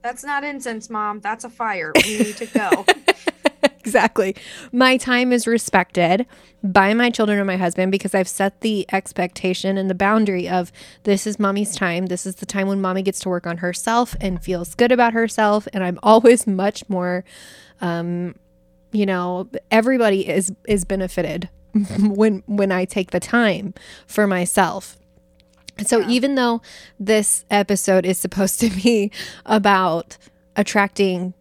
That's 0.02 0.24
not 0.24 0.44
incense, 0.44 0.90
mom. 0.90 1.20
That's 1.20 1.44
a 1.44 1.50
fire. 1.50 1.92
We 1.96 2.18
need 2.18 2.38
to 2.38 2.46
go. 2.46 2.86
exactly. 3.80 4.36
My 4.72 4.98
time 4.98 5.32
is 5.32 5.48
respected 5.48 6.26
by 6.64 6.94
my 6.94 7.10
children 7.10 7.40
and 7.40 7.48
my 7.48 7.58
husband 7.58 7.92
because 7.92 8.14
I've 8.14 8.28
set 8.28 8.62
the 8.62 8.86
expectation 8.92 9.78
and 9.78 9.90
the 9.90 9.96
boundary 9.96 10.48
of 10.48 10.72
this 11.04 11.26
is 11.26 11.40
mommy's 11.40 11.76
time. 11.76 12.08
This 12.08 12.26
is 12.26 12.36
the 12.36 12.46
time 12.46 12.68
when 12.68 12.82
mommy 12.82 13.02
gets 13.02 13.20
to 13.22 13.30
work 13.30 13.48
on 13.48 13.58
herself 13.58 14.16
and 14.20 14.44
feels 14.44 14.76
good 14.76 14.92
about 14.92 15.14
herself. 15.14 15.68
And 15.74 15.84
I'm 15.84 16.00
always 16.04 16.48
much 16.48 16.88
more, 16.90 17.24
um, 17.82 18.36
you 18.92 19.06
know, 19.06 19.50
everybody 19.72 20.28
is 20.28 20.52
is 20.68 20.86
benefited 20.86 21.50
when 22.00 22.44
when 22.48 22.72
I 22.72 22.86
take 22.86 23.12
the 23.12 23.20
time 23.20 23.74
for 24.08 24.28
myself. 24.28 24.98
So 25.86 26.00
yeah. 26.00 26.10
even 26.10 26.36
though 26.36 26.62
this 27.00 27.46
episode 27.50 28.06
is 28.06 28.18
supposed 28.18 28.60
to 28.60 28.70
be 28.70 29.12
about 29.46 30.18
attracting 30.56 31.34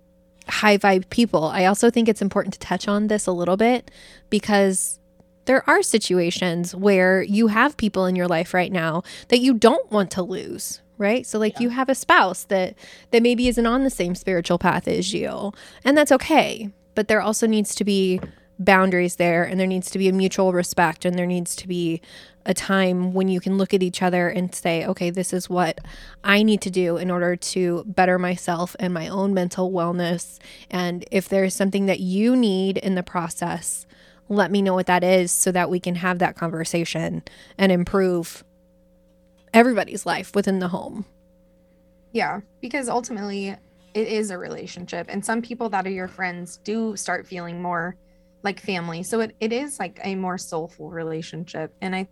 high 0.48 0.78
vibe 0.78 1.08
people. 1.10 1.44
I 1.44 1.64
also 1.64 1.90
think 1.90 2.08
it's 2.08 2.22
important 2.22 2.54
to 2.54 2.60
touch 2.60 2.88
on 2.88 3.06
this 3.06 3.26
a 3.26 3.32
little 3.32 3.56
bit 3.56 3.90
because 4.30 4.98
there 5.44 5.68
are 5.68 5.82
situations 5.82 6.74
where 6.74 7.22
you 7.22 7.46
have 7.46 7.76
people 7.76 8.04
in 8.04 8.14
your 8.14 8.28
life 8.28 8.52
right 8.52 8.70
now 8.70 9.02
that 9.28 9.40
you 9.40 9.54
don't 9.54 9.90
want 9.90 10.10
to 10.12 10.22
lose, 10.22 10.82
right? 10.98 11.26
So 11.26 11.38
like 11.38 11.54
yeah. 11.54 11.62
you 11.62 11.68
have 11.70 11.88
a 11.88 11.94
spouse 11.94 12.44
that 12.44 12.74
that 13.10 13.22
maybe 13.22 13.48
isn't 13.48 13.66
on 13.66 13.84
the 13.84 13.90
same 13.90 14.14
spiritual 14.14 14.58
path 14.58 14.86
as 14.86 15.14
you, 15.14 15.52
and 15.84 15.96
that's 15.96 16.12
okay. 16.12 16.70
But 16.94 17.08
there 17.08 17.22
also 17.22 17.46
needs 17.46 17.74
to 17.76 17.84
be 17.84 18.20
boundaries 18.58 19.16
there 19.16 19.44
and 19.44 19.58
there 19.58 19.66
needs 19.66 19.90
to 19.90 19.98
be 19.98 20.08
a 20.08 20.12
mutual 20.12 20.52
respect 20.52 21.04
and 21.04 21.16
there 21.16 21.26
needs 21.26 21.54
to 21.56 21.68
be 21.68 22.02
a 22.48 22.54
time 22.54 23.12
when 23.12 23.28
you 23.28 23.40
can 23.40 23.58
look 23.58 23.74
at 23.74 23.82
each 23.82 24.02
other 24.02 24.28
and 24.28 24.52
say, 24.54 24.84
okay, 24.86 25.10
this 25.10 25.34
is 25.34 25.50
what 25.50 25.78
I 26.24 26.42
need 26.42 26.62
to 26.62 26.70
do 26.70 26.96
in 26.96 27.10
order 27.10 27.36
to 27.36 27.84
better 27.86 28.18
myself 28.18 28.74
and 28.80 28.92
my 28.92 29.06
own 29.06 29.34
mental 29.34 29.70
wellness. 29.70 30.38
And 30.70 31.04
if 31.12 31.28
there's 31.28 31.54
something 31.54 31.86
that 31.86 32.00
you 32.00 32.34
need 32.34 32.78
in 32.78 32.94
the 32.94 33.02
process, 33.02 33.86
let 34.30 34.50
me 34.50 34.62
know 34.62 34.72
what 34.72 34.86
that 34.86 35.04
is 35.04 35.30
so 35.30 35.52
that 35.52 35.68
we 35.68 35.78
can 35.78 35.94
have 35.96 36.18
that 36.20 36.36
conversation 36.36 37.22
and 37.58 37.70
improve 37.70 38.42
everybody's 39.52 40.06
life 40.06 40.34
within 40.34 40.58
the 40.58 40.68
home. 40.68 41.04
Yeah, 42.12 42.40
because 42.62 42.88
ultimately 42.88 43.48
it 43.48 44.08
is 44.08 44.30
a 44.30 44.38
relationship. 44.38 45.06
And 45.10 45.22
some 45.22 45.42
people 45.42 45.68
that 45.68 45.86
are 45.86 45.90
your 45.90 46.08
friends 46.08 46.56
do 46.64 46.96
start 46.96 47.26
feeling 47.26 47.60
more 47.60 47.96
like 48.42 48.58
family. 48.58 49.02
So 49.02 49.20
it, 49.20 49.36
it 49.40 49.52
is 49.52 49.78
like 49.78 50.00
a 50.02 50.14
more 50.14 50.38
soulful 50.38 50.90
relationship. 50.90 51.74
And 51.82 51.94
I 51.94 52.08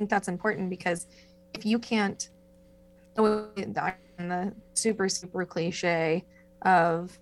think 0.00 0.08
that's 0.08 0.28
important 0.28 0.70
because 0.70 1.06
if 1.52 1.66
you 1.66 1.78
can't 1.78 2.30
the 4.16 4.50
super 4.72 5.10
super 5.10 5.44
cliche 5.44 6.24
of 6.62 7.18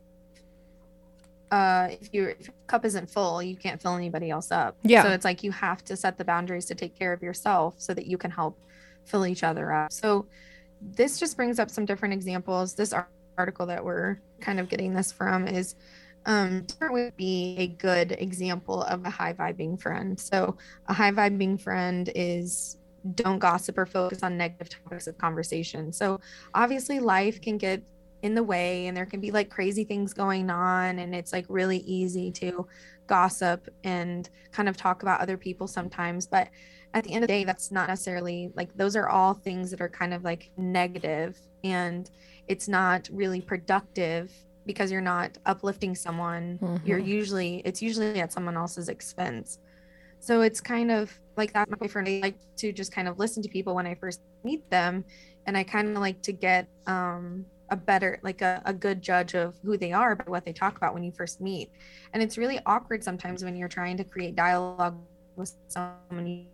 uh 1.51 1.89
if, 1.91 2.09
you, 2.13 2.27
if 2.27 2.47
your 2.47 2.55
cup 2.69 2.85
isn't 2.85 3.11
full 3.11 3.43
you 3.43 3.57
can't 3.57 3.83
fill 3.83 3.97
anybody 3.97 4.31
else 4.31 4.53
up. 4.53 4.77
Yeah. 4.85 5.03
So 5.03 5.11
it's 5.11 5.25
like 5.25 5.43
you 5.43 5.51
have 5.51 5.83
to 5.87 5.97
set 5.97 6.17
the 6.19 6.25
boundaries 6.25 6.67
to 6.67 6.77
take 6.77 6.97
care 6.97 7.13
of 7.13 7.21
yourself 7.21 7.75
so 7.79 7.93
that 7.95 8.07
you 8.07 8.17
can 8.17 8.31
help 8.31 8.57
fill 9.07 9.27
each 9.27 9.43
other 9.43 9.73
up. 9.73 9.93
So 9.93 10.27
this 10.81 11.19
just 11.19 11.37
brings 11.37 11.59
up 11.59 11.71
some 11.71 11.85
different 11.85 12.15
examples. 12.15 12.75
This 12.75 12.95
article 13.37 13.67
that 13.67 13.85
we're 13.85 14.21
kind 14.41 14.61
of 14.61 14.69
getting 14.69 14.95
this 14.95 15.11
from 15.11 15.49
is 15.49 15.75
um, 16.29 16.67
would 16.83 17.17
be 17.17 17.57
a 17.59 17.67
good 17.69 18.13
example 18.13 18.83
of 18.83 19.05
a 19.07 19.11
high 19.11 19.33
vibing 19.33 19.81
friend. 19.81 20.21
So, 20.21 20.59
a 20.87 20.93
high 20.93 21.11
vibing 21.11 21.59
friend 21.59 22.11
is 22.15 22.77
don't 23.15 23.39
gossip 23.39 23.79
or 23.79 23.87
focus 23.87 24.23
on 24.23 24.37
negative 24.37 24.69
topics 24.69 25.07
of 25.07 25.17
conversation. 25.17 25.91
So, 25.91 26.21
obviously, 26.55 27.01
life 27.01 27.41
can 27.41 27.57
get 27.57 27.83
in 28.23 28.35
the 28.35 28.43
way 28.43 28.89
and 28.89 28.97
there 28.97 29.07
can 29.07 29.21
be 29.21 29.31
like 29.31 29.49
crazy 29.49 29.85
things 29.85 30.13
going 30.13 30.51
on, 30.51 30.99
and 30.99 31.15
it's 31.15 31.33
like 31.33 31.47
really 31.49 31.79
easy 31.79 32.31
to 32.33 32.67
gossip 33.07 33.67
and 33.83 34.29
kind 34.53 34.69
of 34.69 34.77
talk 34.77 35.03
about 35.03 35.23
other 35.23 35.39
people 35.39 35.67
sometimes. 35.67 36.27
But 36.27 36.49
at 36.93 37.05
the 37.05 37.15
end 37.15 37.25
of 37.25 37.29
the 37.29 37.33
day, 37.33 37.45
that's 37.45 37.73
not 37.73 37.89
necessarily 37.89 38.53
like 38.55 38.77
those 38.77 38.97
are 38.97 39.09
all 39.09 39.33
things 39.33 39.71
that 39.71 39.81
are 39.81 39.89
kind 39.89 40.13
of 40.13 40.25
like 40.25 40.51
negative 40.59 41.39
and 41.65 42.11
it's 42.49 42.69
not 42.69 43.09
really 43.13 43.41
productive 43.41 44.31
because 44.69 44.93
you're 44.93 45.01
not 45.01 45.39
uplifting 45.47 45.95
someone 45.95 46.59
mm-hmm. 46.63 46.87
you're 46.87 46.99
usually 46.99 47.63
it's 47.65 47.81
usually 47.81 48.21
at 48.21 48.31
someone 48.31 48.55
else's 48.55 48.91
expense 48.91 49.59
so 50.21 50.43
it's 50.43 50.61
kind 50.61 50.91
of 50.91 51.11
like 51.39 51.55
that 51.55 51.71
my 51.71 51.77
boyfriend 51.79 52.07
i 52.07 52.21
like 52.23 52.37
to 52.55 52.71
just 52.71 52.93
kind 52.93 53.09
of 53.09 53.19
listen 53.19 53.43
to 53.43 53.49
people 53.49 53.75
when 53.75 53.87
i 53.87 53.95
first 53.95 54.21
meet 54.45 54.69
them 54.71 55.03
and 55.47 55.57
i 55.57 55.65
kind 55.65 55.89
of 55.89 55.97
like 55.97 56.21
to 56.21 56.33
get 56.33 56.69
um 56.87 57.47
a 57.71 57.77
better 57.77 58.21
like 58.23 58.43
a, 58.43 58.61
a 58.67 58.75
good 58.75 59.01
judge 59.01 59.35
of 59.35 59.55
who 59.65 59.79
they 59.79 59.91
are 59.91 60.15
by 60.15 60.25
what 60.27 60.45
they 60.45 60.53
talk 60.53 60.77
about 60.77 60.93
when 60.93 61.03
you 61.03 61.13
first 61.13 61.41
meet 61.41 61.71
and 62.13 62.23
it's 62.23 62.37
really 62.37 62.61
awkward 62.67 63.03
sometimes 63.03 63.43
when 63.43 63.57
you're 63.57 63.69
trying 63.69 63.97
to 63.97 64.05
create 64.05 64.37
dialogue 64.37 64.99
with 65.37 65.55
someone 65.69 66.47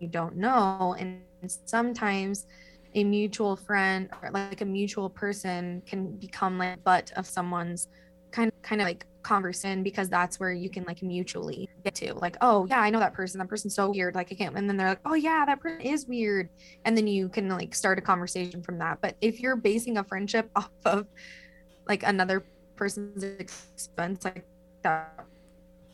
you 0.00 0.08
don't 0.08 0.34
know 0.34 0.96
and 0.98 1.20
sometimes 1.66 2.46
a 2.94 3.04
mutual 3.04 3.56
friend 3.56 4.08
or 4.22 4.30
like 4.30 4.60
a 4.60 4.64
mutual 4.64 5.08
person 5.08 5.82
can 5.86 6.16
become 6.16 6.58
like 6.58 6.82
butt 6.82 7.12
of 7.16 7.26
someone's 7.26 7.88
kind 8.30 8.48
of 8.48 8.62
kind 8.62 8.80
of 8.80 8.86
like 8.86 9.06
conversation 9.22 9.82
because 9.82 10.08
that's 10.08 10.40
where 10.40 10.52
you 10.52 10.70
can 10.70 10.84
like 10.84 11.02
mutually 11.02 11.68
get 11.84 11.94
to. 11.94 12.14
Like 12.14 12.36
oh 12.40 12.66
yeah 12.66 12.80
i 12.80 12.90
know 12.90 12.98
that 12.98 13.12
person. 13.12 13.38
That 13.38 13.48
person's 13.48 13.74
so 13.74 13.90
weird. 13.90 14.14
Like 14.14 14.32
i 14.32 14.34
can't 14.34 14.56
and 14.56 14.68
then 14.68 14.76
they're 14.76 14.88
like 14.88 15.00
oh 15.04 15.14
yeah 15.14 15.44
that 15.46 15.60
person 15.60 15.80
is 15.80 16.06
weird. 16.06 16.48
And 16.84 16.96
then 16.96 17.06
you 17.06 17.28
can 17.28 17.48
like 17.48 17.74
start 17.74 17.98
a 17.98 18.02
conversation 18.02 18.62
from 18.62 18.78
that. 18.78 19.00
But 19.00 19.16
if 19.20 19.40
you're 19.40 19.56
basing 19.56 19.98
a 19.98 20.04
friendship 20.04 20.50
off 20.56 20.70
of 20.84 21.06
like 21.86 22.02
another 22.02 22.44
person's 22.76 23.22
expense 23.22 24.24
like 24.24 24.44
that 24.82 25.26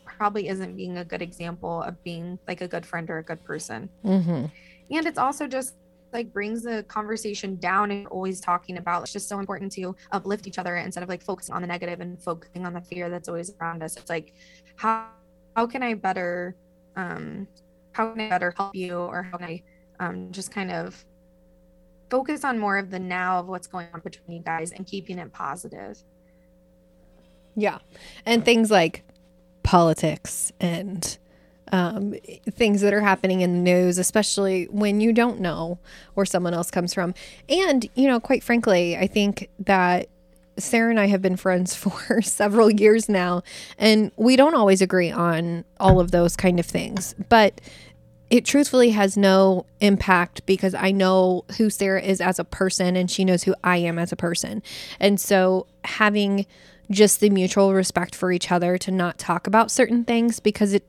probably 0.05 0.47
isn't 0.47 0.75
being 0.75 0.97
a 0.97 1.05
good 1.05 1.21
example 1.21 1.83
of 1.83 2.01
being 2.03 2.39
like 2.47 2.61
a 2.61 2.67
good 2.67 2.85
friend 2.85 3.09
or 3.09 3.19
a 3.19 3.23
good 3.23 3.43
person. 3.43 3.89
Mm-hmm. 4.05 4.45
and 4.89 5.05
it's 5.05 5.19
also 5.19 5.47
just 5.47 5.75
like 6.13 6.31
brings 6.33 6.63
the 6.63 6.83
conversation 6.87 7.55
down 7.57 7.91
and 7.91 8.07
always 8.07 8.39
talking 8.39 8.77
about 8.77 9.03
it's 9.03 9.13
just 9.13 9.27
so 9.27 9.39
important 9.39 9.71
to 9.71 9.95
uplift 10.11 10.47
each 10.47 10.57
other 10.57 10.77
instead 10.77 11.03
of 11.03 11.09
like 11.09 11.21
focusing 11.21 11.53
on 11.55 11.61
the 11.61 11.67
negative 11.67 11.99
and 11.99 12.21
focusing 12.21 12.65
on 12.65 12.73
the 12.73 12.81
fear 12.81 13.09
that's 13.09 13.27
always 13.27 13.51
around 13.59 13.83
us. 13.83 13.97
It's 13.97 14.09
like 14.09 14.33
how 14.75 15.07
how 15.55 15.65
can 15.65 15.81
i 15.81 15.95
better 15.95 16.55
um 16.95 17.47
how 17.91 18.11
can 18.11 18.21
i 18.21 18.29
better 18.29 18.53
help 18.55 18.75
you 18.75 18.95
or 18.95 19.23
how 19.23 19.37
can 19.37 19.47
i 19.47 19.63
um 19.99 20.31
just 20.31 20.51
kind 20.51 20.71
of 20.71 21.03
focus 22.09 22.43
on 22.43 22.57
more 22.59 22.77
of 22.77 22.89
the 22.89 22.99
now 22.99 23.39
of 23.39 23.47
what's 23.47 23.67
going 23.67 23.87
on 23.93 24.01
between 24.01 24.37
you 24.37 24.43
guys 24.43 24.71
and 24.71 24.85
keeping 24.85 25.19
it 25.19 25.33
positive? 25.33 25.97
Yeah. 27.55 27.79
And 28.25 28.45
things 28.45 28.69
like 28.71 29.03
politics 29.63 30.51
and 30.59 31.17
um, 31.71 32.13
things 32.49 32.81
that 32.81 32.93
are 32.93 33.01
happening 33.01 33.41
in 33.41 33.53
the 33.53 33.71
news, 33.71 33.97
especially 33.97 34.65
when 34.65 35.01
you 35.01 35.13
don't 35.13 35.39
know 35.39 35.79
where 36.13 36.25
someone 36.25 36.53
else 36.53 36.71
comes 36.71 36.93
from. 36.93 37.13
And, 37.49 37.87
you 37.95 38.07
know, 38.07 38.19
quite 38.19 38.43
frankly, 38.43 38.97
I 38.97 39.07
think 39.07 39.49
that 39.59 40.09
Sarah 40.57 40.89
and 40.89 40.99
I 40.99 41.07
have 41.07 41.21
been 41.21 41.37
friends 41.37 41.75
for 41.75 42.21
several 42.21 42.71
years 42.71 43.09
now, 43.09 43.43
and 43.77 44.11
we 44.17 44.35
don't 44.35 44.55
always 44.55 44.81
agree 44.81 45.11
on 45.11 45.65
all 45.79 45.99
of 45.99 46.11
those 46.11 46.35
kind 46.35 46.59
of 46.59 46.65
things. 46.65 47.15
But 47.29 47.61
it 48.29 48.43
truthfully 48.43 48.89
has 48.89 49.15
no 49.15 49.65
impact 49.79 50.45
because 50.45 50.73
I 50.73 50.91
know 50.91 51.45
who 51.57 51.69
Sarah 51.69 52.01
is 52.01 52.19
as 52.19 52.39
a 52.39 52.43
person 52.43 52.97
and 52.97 53.09
she 53.09 53.23
knows 53.23 53.43
who 53.43 53.55
I 53.63 53.77
am 53.77 53.97
as 53.97 54.11
a 54.11 54.17
person. 54.17 54.61
And 54.99 55.19
so 55.19 55.67
having 55.85 56.45
just 56.91 57.19
the 57.19 57.29
mutual 57.29 57.73
respect 57.73 58.15
for 58.15 58.31
each 58.31 58.51
other 58.51 58.77
to 58.79 58.91
not 58.91 59.17
talk 59.17 59.47
about 59.47 59.71
certain 59.71 60.03
things 60.03 60.39
because 60.39 60.73
it 60.73 60.85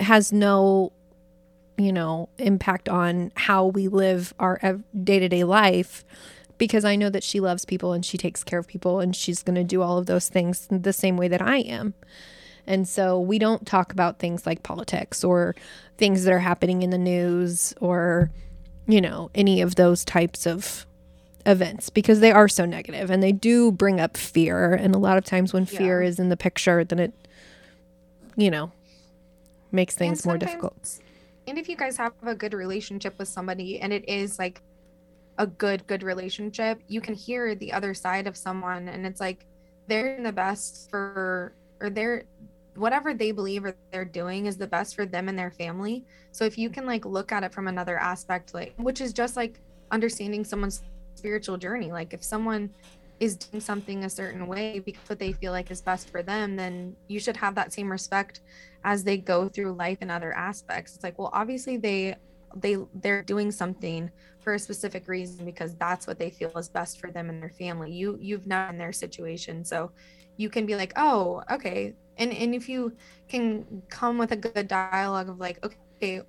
has 0.00 0.32
no 0.32 0.92
you 1.76 1.92
know 1.92 2.28
impact 2.38 2.88
on 2.88 3.32
how 3.36 3.66
we 3.66 3.88
live 3.88 4.34
our 4.38 4.80
day-to-day 5.04 5.44
life 5.44 6.04
because 6.58 6.84
I 6.84 6.96
know 6.96 7.08
that 7.10 7.22
she 7.22 7.40
loves 7.40 7.64
people 7.64 7.92
and 7.92 8.04
she 8.04 8.18
takes 8.18 8.42
care 8.42 8.58
of 8.58 8.66
people 8.66 9.00
and 9.00 9.14
she's 9.14 9.42
going 9.42 9.54
to 9.54 9.64
do 9.64 9.80
all 9.80 9.96
of 9.96 10.06
those 10.06 10.28
things 10.28 10.66
the 10.70 10.92
same 10.92 11.16
way 11.16 11.28
that 11.28 11.40
I 11.40 11.58
am. 11.58 11.94
And 12.66 12.86
so 12.86 13.18
we 13.18 13.38
don't 13.38 13.64
talk 13.64 13.92
about 13.92 14.18
things 14.18 14.44
like 14.44 14.64
politics 14.64 15.24
or 15.24 15.54
things 15.96 16.24
that 16.24 16.32
are 16.32 16.40
happening 16.40 16.82
in 16.82 16.90
the 16.90 16.98
news 16.98 17.74
or 17.80 18.30
you 18.86 19.00
know 19.00 19.30
any 19.34 19.60
of 19.60 19.76
those 19.76 20.04
types 20.04 20.46
of 20.46 20.86
events 21.46 21.88
because 21.88 22.20
they 22.20 22.32
are 22.32 22.48
so 22.48 22.64
negative 22.64 23.10
and 23.10 23.22
they 23.22 23.32
do 23.32 23.70
bring 23.70 24.00
up 24.00 24.16
fear 24.16 24.74
and 24.74 24.94
a 24.94 24.98
lot 24.98 25.16
of 25.16 25.24
times 25.24 25.52
when 25.52 25.64
fear 25.64 26.02
yeah. 26.02 26.08
is 26.08 26.18
in 26.18 26.28
the 26.28 26.36
picture 26.36 26.84
then 26.84 26.98
it 26.98 27.12
you 28.36 28.50
know 28.50 28.70
makes 29.72 29.94
things 29.94 30.24
more 30.24 30.38
difficult. 30.38 30.98
And 31.46 31.58
if 31.58 31.68
you 31.68 31.76
guys 31.76 31.96
have 31.96 32.12
a 32.22 32.34
good 32.34 32.52
relationship 32.52 33.18
with 33.18 33.28
somebody 33.28 33.80
and 33.80 33.92
it 33.92 34.08
is 34.08 34.38
like 34.38 34.62
a 35.38 35.46
good 35.46 35.86
good 35.86 36.02
relationship 36.02 36.80
you 36.88 37.00
can 37.00 37.14
hear 37.14 37.54
the 37.54 37.72
other 37.72 37.94
side 37.94 38.26
of 38.26 38.36
someone 38.36 38.88
and 38.88 39.06
it's 39.06 39.20
like 39.20 39.46
they're 39.86 40.16
in 40.16 40.24
the 40.24 40.32
best 40.32 40.90
for 40.90 41.54
or 41.80 41.90
they're 41.90 42.24
whatever 42.74 43.14
they 43.14 43.30
believe 43.30 43.64
or 43.64 43.74
they're 43.92 44.04
doing 44.04 44.46
is 44.46 44.56
the 44.56 44.66
best 44.66 44.94
for 44.94 45.06
them 45.06 45.28
and 45.28 45.38
their 45.38 45.50
family 45.50 46.04
so 46.32 46.44
if 46.44 46.58
you 46.58 46.68
can 46.68 46.86
like 46.86 47.04
look 47.04 47.32
at 47.32 47.44
it 47.44 47.52
from 47.52 47.68
another 47.68 47.96
aspect 47.98 48.52
like 48.52 48.74
which 48.76 49.00
is 49.00 49.12
just 49.12 49.36
like 49.36 49.60
understanding 49.90 50.44
someone's 50.44 50.82
spiritual 51.14 51.56
journey 51.56 51.90
like 51.90 52.12
if 52.12 52.22
someone 52.22 52.68
is 53.20 53.36
doing 53.36 53.60
something 53.60 54.04
a 54.04 54.10
certain 54.10 54.46
way 54.46 54.78
because 54.78 55.08
what 55.08 55.18
they 55.18 55.32
feel 55.32 55.52
like 55.52 55.70
is 55.70 55.80
best 55.80 56.08
for 56.10 56.22
them 56.22 56.56
then 56.56 56.94
you 57.08 57.18
should 57.18 57.36
have 57.36 57.54
that 57.54 57.72
same 57.72 57.90
respect 57.90 58.40
as 58.84 59.04
they 59.04 59.16
go 59.16 59.48
through 59.48 59.72
life 59.72 59.98
in 60.00 60.10
other 60.10 60.32
aspects. 60.32 60.94
It's 60.94 61.04
like 61.04 61.18
well 61.18 61.30
obviously 61.32 61.76
they 61.76 62.16
they 62.56 62.78
they're 62.94 63.22
doing 63.22 63.50
something 63.50 64.10
for 64.40 64.54
a 64.54 64.58
specific 64.58 65.08
reason 65.08 65.44
because 65.44 65.74
that's 65.76 66.06
what 66.06 66.18
they 66.18 66.30
feel 66.30 66.56
is 66.56 66.68
best 66.68 67.00
for 67.00 67.10
them 67.10 67.28
and 67.28 67.42
their 67.42 67.50
family. 67.50 67.92
You 67.92 68.18
you've 68.20 68.46
known 68.46 68.78
their 68.78 68.92
situation. 68.92 69.64
So 69.64 69.90
you 70.36 70.48
can 70.48 70.66
be 70.66 70.76
like 70.76 70.92
oh 70.96 71.42
okay. 71.50 71.94
And 72.16 72.32
and 72.32 72.54
if 72.54 72.68
you 72.68 72.92
can 73.28 73.82
come 73.88 74.18
with 74.18 74.32
a 74.32 74.36
good 74.36 74.68
dialogue 74.68 75.28
of 75.28 75.38
like 75.38 75.64
okay 75.64 76.22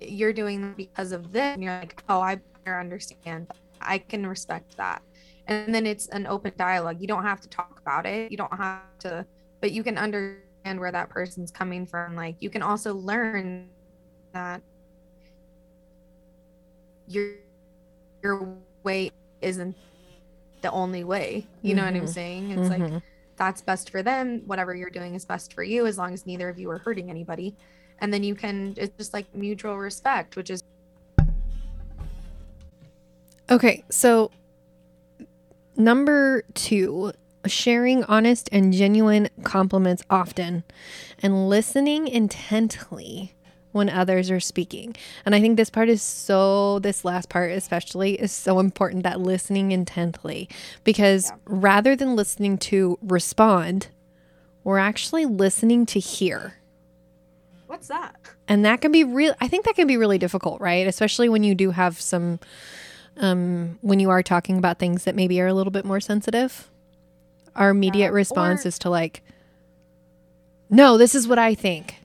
you're 0.00 0.32
doing 0.32 0.72
because 0.76 1.12
of 1.12 1.30
this 1.32 1.54
and 1.54 1.62
you're 1.62 1.78
like 1.78 2.02
oh 2.08 2.20
i 2.20 2.40
better 2.64 2.78
understand. 2.78 3.48
I 3.82 3.98
can 3.98 4.26
respect 4.26 4.76
that 4.76 5.02
and 5.46 5.74
then 5.74 5.86
it's 5.86 6.06
an 6.08 6.26
open 6.26 6.52
dialogue 6.56 7.00
you 7.00 7.06
don't 7.06 7.24
have 7.24 7.40
to 7.40 7.48
talk 7.48 7.80
about 7.80 8.06
it 8.06 8.30
you 8.30 8.36
don't 8.36 8.54
have 8.56 8.82
to 8.98 9.24
but 9.60 9.72
you 9.72 9.82
can 9.82 9.98
understand 9.98 10.78
where 10.78 10.92
that 10.92 11.08
person's 11.08 11.50
coming 11.50 11.86
from 11.86 12.14
like 12.14 12.36
you 12.40 12.50
can 12.50 12.62
also 12.62 12.94
learn 12.94 13.68
that 14.32 14.62
your 17.06 17.34
your 18.22 18.56
way 18.82 19.10
isn't 19.40 19.76
the 20.62 20.70
only 20.70 21.04
way 21.04 21.46
you 21.62 21.74
know 21.74 21.82
mm-hmm. 21.82 21.94
what 21.94 21.96
i'm 21.96 22.04
mm-hmm. 22.04 22.12
saying 22.12 22.50
it's 22.50 22.68
mm-hmm. 22.68 22.94
like 22.94 23.02
that's 23.36 23.62
best 23.62 23.90
for 23.90 24.02
them 24.02 24.42
whatever 24.46 24.74
you're 24.74 24.90
doing 24.90 25.14
is 25.14 25.24
best 25.24 25.54
for 25.54 25.62
you 25.62 25.86
as 25.86 25.96
long 25.96 26.12
as 26.12 26.26
neither 26.26 26.48
of 26.48 26.58
you 26.58 26.70
are 26.70 26.78
hurting 26.78 27.08
anybody 27.08 27.56
and 28.00 28.12
then 28.12 28.22
you 28.22 28.34
can 28.34 28.74
it's 28.76 28.94
just 28.96 29.14
like 29.14 29.26
mutual 29.34 29.78
respect 29.78 30.36
which 30.36 30.50
is 30.50 30.62
okay 33.50 33.82
so 33.90 34.30
Number 35.80 36.42
two, 36.52 37.12
sharing 37.46 38.04
honest 38.04 38.50
and 38.52 38.70
genuine 38.70 39.30
compliments 39.44 40.04
often 40.10 40.62
and 41.22 41.48
listening 41.48 42.06
intently 42.06 43.34
when 43.72 43.88
others 43.88 44.30
are 44.30 44.40
speaking. 44.40 44.94
And 45.24 45.34
I 45.34 45.40
think 45.40 45.56
this 45.56 45.70
part 45.70 45.88
is 45.88 46.02
so, 46.02 46.80
this 46.80 47.02
last 47.02 47.30
part 47.30 47.52
especially 47.52 48.20
is 48.20 48.30
so 48.30 48.58
important 48.58 49.04
that 49.04 49.20
listening 49.20 49.72
intently 49.72 50.50
because 50.84 51.30
yeah. 51.30 51.36
rather 51.46 51.96
than 51.96 52.14
listening 52.14 52.58
to 52.58 52.98
respond, 53.00 53.88
we're 54.64 54.76
actually 54.76 55.24
listening 55.24 55.86
to 55.86 55.98
hear. 55.98 56.56
What's 57.68 57.88
that? 57.88 58.16
And 58.48 58.66
that 58.66 58.82
can 58.82 58.92
be 58.92 59.02
real, 59.02 59.34
I 59.40 59.48
think 59.48 59.64
that 59.64 59.76
can 59.76 59.86
be 59.86 59.96
really 59.96 60.18
difficult, 60.18 60.60
right? 60.60 60.86
Especially 60.86 61.30
when 61.30 61.42
you 61.42 61.54
do 61.54 61.70
have 61.70 61.98
some 61.98 62.38
um, 63.16 63.78
when 63.82 64.00
you 64.00 64.10
are 64.10 64.22
talking 64.22 64.58
about 64.58 64.78
things 64.78 65.04
that 65.04 65.14
maybe 65.14 65.40
are 65.40 65.46
a 65.46 65.54
little 65.54 65.70
bit 65.70 65.84
more 65.84 66.00
sensitive. 66.00 66.70
Our 67.54 67.70
immediate 67.70 68.06
yeah, 68.06 68.14
response 68.14 68.64
or, 68.64 68.68
is 68.68 68.78
to 68.80 68.90
like, 68.90 69.22
no, 70.68 70.96
this 70.96 71.14
is 71.14 71.26
what 71.26 71.38
I 71.38 71.54
think. 71.54 71.96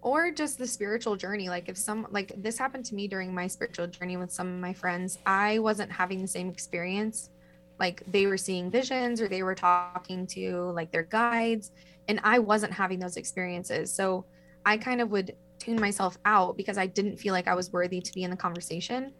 Or 0.00 0.30
just 0.32 0.58
the 0.58 0.66
spiritual 0.66 1.14
journey. 1.16 1.48
Like 1.48 1.68
if 1.68 1.76
some 1.76 2.06
like 2.10 2.32
this 2.36 2.58
happened 2.58 2.84
to 2.86 2.94
me 2.94 3.06
during 3.06 3.34
my 3.34 3.46
spiritual 3.46 3.86
journey 3.86 4.16
with 4.16 4.32
some 4.32 4.48
of 4.48 4.60
my 4.60 4.72
friends, 4.72 5.18
I 5.26 5.58
wasn't 5.58 5.92
having 5.92 6.22
the 6.22 6.28
same 6.28 6.48
experience. 6.48 7.30
Like 7.78 8.02
they 8.10 8.26
were 8.26 8.38
seeing 8.38 8.70
visions 8.70 9.20
or 9.20 9.28
they 9.28 9.42
were 9.42 9.54
talking 9.54 10.26
to 10.28 10.70
like 10.72 10.90
their 10.90 11.04
guides, 11.04 11.70
and 12.08 12.18
I 12.24 12.38
wasn't 12.38 12.72
having 12.72 12.98
those 12.98 13.16
experiences. 13.16 13.92
So 13.92 14.24
I 14.64 14.76
kind 14.76 15.00
of 15.00 15.10
would 15.10 15.36
tune 15.58 15.80
myself 15.80 16.18
out 16.24 16.56
because 16.56 16.78
I 16.78 16.86
didn't 16.86 17.18
feel 17.18 17.32
like 17.32 17.46
I 17.46 17.54
was 17.54 17.72
worthy 17.72 18.00
to 18.00 18.12
be 18.12 18.24
in 18.24 18.30
the 18.30 18.36
conversation. 18.36 19.12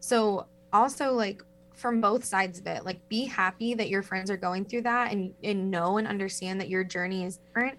So 0.00 0.46
also 0.72 1.12
like 1.12 1.42
from 1.74 2.00
both 2.00 2.24
sides 2.24 2.58
of 2.58 2.66
it, 2.66 2.84
like 2.84 3.06
be 3.08 3.24
happy 3.24 3.74
that 3.74 3.88
your 3.88 4.02
friends 4.02 4.30
are 4.30 4.36
going 4.36 4.64
through 4.64 4.82
that 4.82 5.12
and 5.12 5.32
and 5.42 5.70
know 5.70 5.98
and 5.98 6.06
understand 6.06 6.60
that 6.60 6.68
your 6.68 6.84
journey 6.84 7.24
is 7.24 7.38
different. 7.38 7.78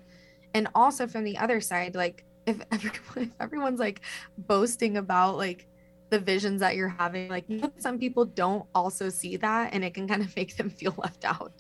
And 0.54 0.68
also 0.74 1.08
from 1.08 1.24
the 1.24 1.38
other 1.38 1.62
side, 1.62 1.96
like 1.96 2.24
if 2.46 2.62
everyone 2.72 3.18
if 3.18 3.30
everyone's 3.40 3.80
like 3.80 4.02
boasting 4.38 4.98
about 4.98 5.38
like 5.38 5.68
the 6.10 6.20
visions 6.20 6.62
that 6.62 6.76
you're 6.76 6.90
having, 6.90 7.30
like 7.30 7.46
some 7.78 8.00
people 8.00 8.26
don't 8.26 8.66
also 8.74 9.10
see 9.10 9.38
that 9.38 9.74
and 9.74 9.84
it 9.84 9.94
can 9.94 10.08
kind 10.08 10.22
of 10.22 10.36
make 10.36 10.56
them 10.56 10.70
feel 10.70 10.96
left 10.98 11.26
out. 11.26 11.54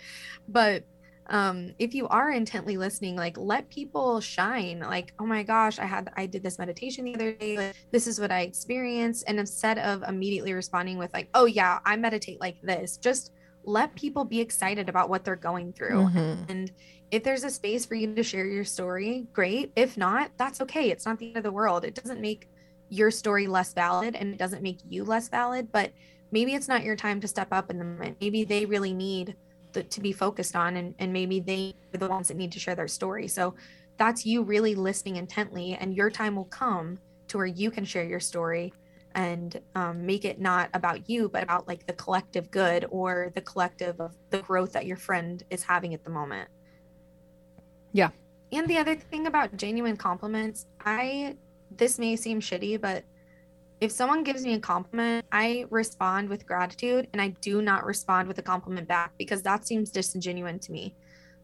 But 0.47 0.83
um 1.29 1.73
if 1.79 1.93
you 1.93 2.07
are 2.07 2.31
intently 2.31 2.77
listening 2.77 3.15
like 3.15 3.37
let 3.37 3.69
people 3.69 4.19
shine 4.19 4.79
like 4.79 5.13
oh 5.19 5.25
my 5.25 5.43
gosh 5.43 5.79
i 5.79 5.85
had 5.85 6.11
i 6.17 6.25
did 6.25 6.43
this 6.43 6.59
meditation 6.59 7.05
the 7.05 7.15
other 7.15 7.31
day 7.33 7.57
like, 7.57 7.75
this 7.91 8.07
is 8.07 8.19
what 8.19 8.31
i 8.31 8.41
experienced 8.41 9.23
and 9.27 9.39
instead 9.39 9.77
of 9.79 10.03
immediately 10.03 10.53
responding 10.53 10.97
with 10.97 11.13
like 11.13 11.29
oh 11.33 11.45
yeah 11.45 11.79
i 11.85 11.95
meditate 11.95 12.39
like 12.41 12.61
this 12.61 12.97
just 12.97 13.31
let 13.63 13.93
people 13.95 14.25
be 14.25 14.39
excited 14.39 14.89
about 14.89 15.09
what 15.09 15.23
they're 15.23 15.35
going 15.35 15.73
through. 15.73 16.05
Mm-hmm. 16.05 16.43
and 16.49 16.71
if 17.11 17.23
there's 17.23 17.43
a 17.43 17.49
space 17.49 17.85
for 17.85 17.95
you 17.95 18.13
to 18.13 18.23
share 18.23 18.45
your 18.45 18.63
story 18.63 19.27
great. 19.33 19.71
If 19.75 19.97
not 19.97 20.31
that's 20.37 20.61
okay. 20.61 20.91
It's 20.91 21.05
not 21.05 21.17
the 21.17 21.29
end 21.29 21.37
of 21.37 21.43
the 21.43 21.51
world. 21.51 21.83
It 21.83 21.95
doesn't 21.95 22.21
make 22.21 22.47
your 22.89 23.11
story 23.11 23.47
less 23.47 23.73
valid 23.73 24.15
and 24.15 24.33
it 24.33 24.37
doesn't 24.37 24.63
make 24.63 24.79
you 24.87 25.03
less 25.03 25.29
valid 25.29 25.71
but 25.71 25.91
maybe 26.31 26.55
it's 26.55 26.67
not 26.67 26.83
your 26.83 26.95
time 26.95 27.19
to 27.21 27.27
step 27.27 27.47
up 27.51 27.69
in 27.69 27.77
the 27.77 27.85
moment. 27.85 28.17
Maybe 28.21 28.43
they 28.43 28.65
really 28.65 28.93
need 28.93 29.35
the, 29.73 29.83
to 29.83 30.01
be 30.01 30.11
focused 30.11 30.55
on 30.55 30.77
and, 30.77 30.95
and 30.99 31.13
maybe 31.13 31.39
they 31.39 31.73
are 31.93 31.97
the 31.97 32.07
ones 32.07 32.27
that 32.27 32.37
need 32.37 32.51
to 32.53 32.59
share 32.59 32.75
their 32.75 32.87
story. 32.87 33.27
So 33.27 33.55
that's 33.97 34.25
you 34.25 34.43
really 34.43 34.75
listening 34.75 35.17
intently 35.17 35.77
and 35.79 35.95
your 35.95 36.09
time 36.09 36.35
will 36.35 36.45
come 36.45 36.99
to 37.27 37.37
where 37.37 37.45
you 37.45 37.69
can 37.69 37.85
share 37.85 38.03
your 38.03 38.19
story 38.19 38.73
and 39.15 39.59
um, 39.75 40.05
make 40.05 40.23
it 40.23 40.39
not 40.39 40.69
about 40.73 41.09
you 41.09 41.29
but 41.29 41.43
about 41.43 41.67
like 41.67 41.85
the 41.85 41.93
collective 41.93 42.49
good 42.51 42.85
or 42.89 43.31
the 43.35 43.41
collective 43.41 43.99
of 43.99 44.15
the 44.29 44.41
growth 44.41 44.71
that 44.71 44.85
your 44.85 44.97
friend 44.97 45.43
is 45.49 45.63
having 45.63 45.93
at 45.93 46.03
the 46.03 46.09
moment. 46.09 46.47
Yeah. 47.91 48.09
And 48.51 48.67
the 48.67 48.77
other 48.77 48.95
thing 48.95 49.27
about 49.27 49.55
genuine 49.57 49.97
compliments 49.97 50.65
i 50.85 51.35
this 51.75 51.99
may 51.99 52.15
seem 52.15 52.39
shitty 52.39 52.79
but 52.79 53.03
if 53.81 53.91
someone 53.91 54.23
gives 54.23 54.43
me 54.43 54.53
a 54.55 54.59
compliment, 54.59 55.25
I 55.31 55.65
respond 55.69 56.27
with 56.27 56.45
gratitude 56.45 57.07
and 57.13 57.21
I 57.21 57.29
do 57.41 57.61
not 57.61 57.85
respond 57.85 58.27
with 58.27 58.37
a 58.37 58.41
compliment 58.41 58.87
back 58.87 59.13
because 59.17 59.41
that 59.43 59.65
seems 59.65 59.89
disingenuous 59.89 60.65
to 60.65 60.71
me. 60.71 60.95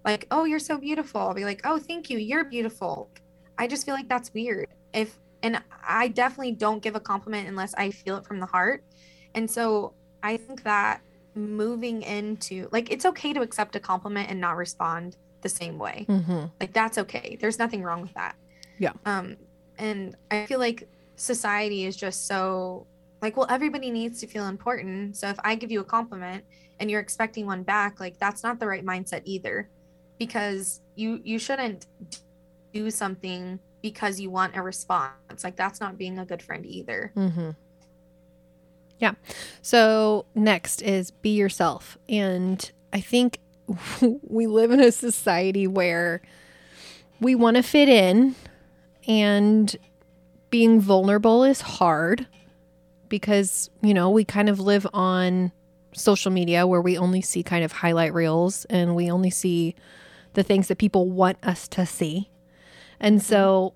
Like, 0.04 0.28
oh, 0.32 0.44
you're 0.44 0.60
so 0.60 0.78
beautiful. 0.78 1.22
I'll 1.22 1.34
be 1.34 1.46
like, 1.46 1.62
oh, 1.64 1.80
thank 1.80 2.10
you. 2.10 2.18
You're 2.18 2.44
beautiful. 2.46 3.10
I 3.58 3.68
just 3.68 3.86
feel 3.86 3.96
like 3.96 4.10
that's 4.10 4.34
weird. 4.34 4.68
If, 4.94 5.18
and 5.44 5.62
I 5.88 6.10
definitely 6.10 6.52
don't 6.52 6.82
give 6.82 6.96
a 6.96 7.00
compliment 7.00 7.48
unless 7.48 7.74
I 7.76 7.92
feel 7.92 8.18
it 8.18 8.26
from 8.26 8.40
the 8.40 8.46
heart. 8.46 8.84
And 9.34 9.50
so 9.50 9.94
I 10.22 10.38
think 10.38 10.64
that 10.64 11.02
moving 11.36 12.02
into, 12.04 12.68
like, 12.72 12.92
it's 12.92 13.06
okay 13.06 13.34
to 13.34 13.42
accept 13.42 13.76
a 13.76 13.80
compliment 13.80 14.30
and 14.30 14.40
not 14.40 14.58
respond 14.58 15.18
the 15.42 15.50
same 15.50 15.78
way. 15.78 16.06
Mm-hmm. 16.08 16.46
Like, 16.60 16.74
that's 16.74 16.98
okay. 16.98 17.38
There's 17.40 17.60
nothing 17.60 17.82
wrong 17.82 18.02
with 18.02 18.14
that. 18.14 18.36
Yeah. 18.78 18.94
Um, 19.06 19.38
and 19.78 20.16
I 20.32 20.46
feel 20.46 20.60
like 20.60 20.88
society 21.16 21.86
is 21.86 21.96
just 21.96 22.28
so 22.28 22.86
like 23.22 23.38
well 23.38 23.48
everybody 23.50 23.90
needs 23.90 24.20
to 24.22 24.28
feel 24.28 24.48
important. 24.48 25.18
So 25.18 25.30
if 25.30 25.38
i 25.44 25.56
give 25.56 25.72
you 25.72 25.82
a 25.82 25.86
compliment 25.86 26.44
and 26.80 26.92
you're 26.92 27.00
expecting 27.02 27.46
one 27.46 27.64
back 27.64 28.00
like 28.00 28.18
that's 28.20 28.44
not 28.44 28.60
the 28.60 28.68
right 28.68 28.86
mindset 28.86 29.22
either 29.26 29.70
because 30.20 30.82
you 30.96 31.22
you 31.24 31.40
shouldn't 31.40 31.88
do 32.74 32.92
something 32.92 33.60
because 33.82 34.20
you 34.20 34.30
want 34.30 34.56
a 34.56 34.62
response. 34.62 35.44
Like 35.44 35.56
that's 35.56 35.80
not 35.80 35.98
being 35.98 36.20
a 36.20 36.26
good 36.26 36.42
friend 36.42 36.66
either. 36.66 37.12
Mm-hmm. 37.16 37.52
yeah. 39.00 39.14
So 39.62 40.26
next 40.34 40.82
is 40.82 41.12
be 41.12 41.36
yourself. 41.36 41.98
And 42.10 42.72
i 42.94 43.02
think 43.02 43.40
we 44.22 44.48
live 44.48 44.72
in 44.72 44.80
a 44.80 44.92
society 44.92 45.68
where 45.68 46.22
we 47.20 47.36
want 47.36 47.58
to 47.58 47.64
fit 47.64 47.90
in 47.90 48.36
and 49.08 49.76
being 50.56 50.80
vulnerable 50.80 51.44
is 51.44 51.60
hard 51.60 52.26
because, 53.10 53.70
you 53.82 53.94
know, 53.94 54.10
we 54.10 54.24
kind 54.24 54.48
of 54.48 54.58
live 54.58 54.88
on 54.94 55.52
social 55.94 56.32
media 56.32 56.66
where 56.66 56.82
we 56.82 56.98
only 56.98 57.22
see 57.22 57.44
kind 57.44 57.66
of 57.66 57.74
highlight 57.74 58.14
reels 58.14 58.64
and 58.70 58.96
we 58.96 59.12
only 59.12 59.30
see 59.30 59.76
the 60.34 60.44
things 60.44 60.70
that 60.70 60.78
people 60.78 61.10
want 61.10 61.38
us 61.44 61.68
to 61.68 61.86
see. 61.86 62.30
And 63.02 63.22
so 63.22 63.74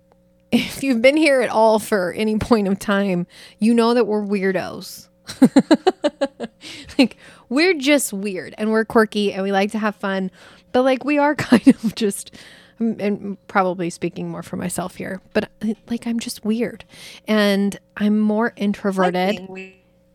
if 0.52 0.84
you've 0.84 1.02
been 1.02 1.16
here 1.16 1.40
at 1.40 1.50
all 1.50 1.80
for 1.80 2.12
any 2.12 2.38
point 2.38 2.68
of 2.68 2.78
time, 2.78 3.26
you 3.58 3.74
know 3.74 3.92
that 3.92 4.06
we're 4.06 4.22
weirdos. 4.22 5.08
like 6.96 7.16
we're 7.48 7.74
just 7.74 8.12
weird 8.12 8.54
and 8.56 8.70
we're 8.70 8.84
quirky 8.84 9.32
and 9.32 9.42
we 9.42 9.50
like 9.50 9.72
to 9.72 9.80
have 9.80 9.96
fun, 9.96 10.30
but 10.70 10.82
like 10.82 11.04
we 11.04 11.18
are 11.18 11.34
kind 11.50 11.66
of 11.66 11.96
just 11.96 12.32
and 12.80 13.36
probably 13.46 13.90
speaking 13.90 14.28
more 14.30 14.42
for 14.42 14.56
myself 14.56 14.96
here, 14.96 15.20
but 15.34 15.50
like 15.88 16.06
I'm 16.06 16.18
just 16.18 16.44
weird 16.44 16.84
and 17.28 17.78
I'm 17.96 18.18
more 18.18 18.52
introverted. 18.56 19.46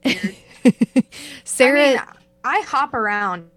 Sarah, 1.43 1.79
I, 1.81 1.89
mean, 1.91 1.99
I 2.43 2.61
hop 2.61 2.93
around 2.93 3.49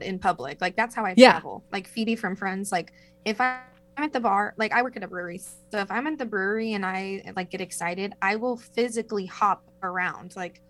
in 0.00 0.18
public. 0.18 0.60
Like 0.60 0.76
that's 0.76 0.94
how 0.94 1.04
I 1.04 1.14
Yeah. 1.16 1.32
travel. 1.32 1.64
Like 1.72 1.88
Phoebe 1.88 2.16
from 2.16 2.36
Friends. 2.36 2.70
Like 2.70 2.92
if 3.24 3.40
I, 3.40 3.60
I'm 3.96 4.04
at 4.04 4.12
the 4.12 4.20
bar, 4.20 4.54
like 4.56 4.72
I 4.72 4.82
work 4.82 4.96
at 4.96 5.02
a 5.02 5.08
brewery. 5.08 5.38
So 5.38 5.78
if 5.78 5.90
I'm 5.90 6.06
at 6.06 6.18
the 6.18 6.24
brewery 6.26 6.74
and 6.74 6.86
I 6.86 7.32
like 7.36 7.50
get 7.50 7.60
excited, 7.60 8.14
I 8.22 8.36
will 8.36 8.56
physically 8.56 9.26
hop 9.26 9.62
around. 9.82 10.34
Like, 10.36 10.60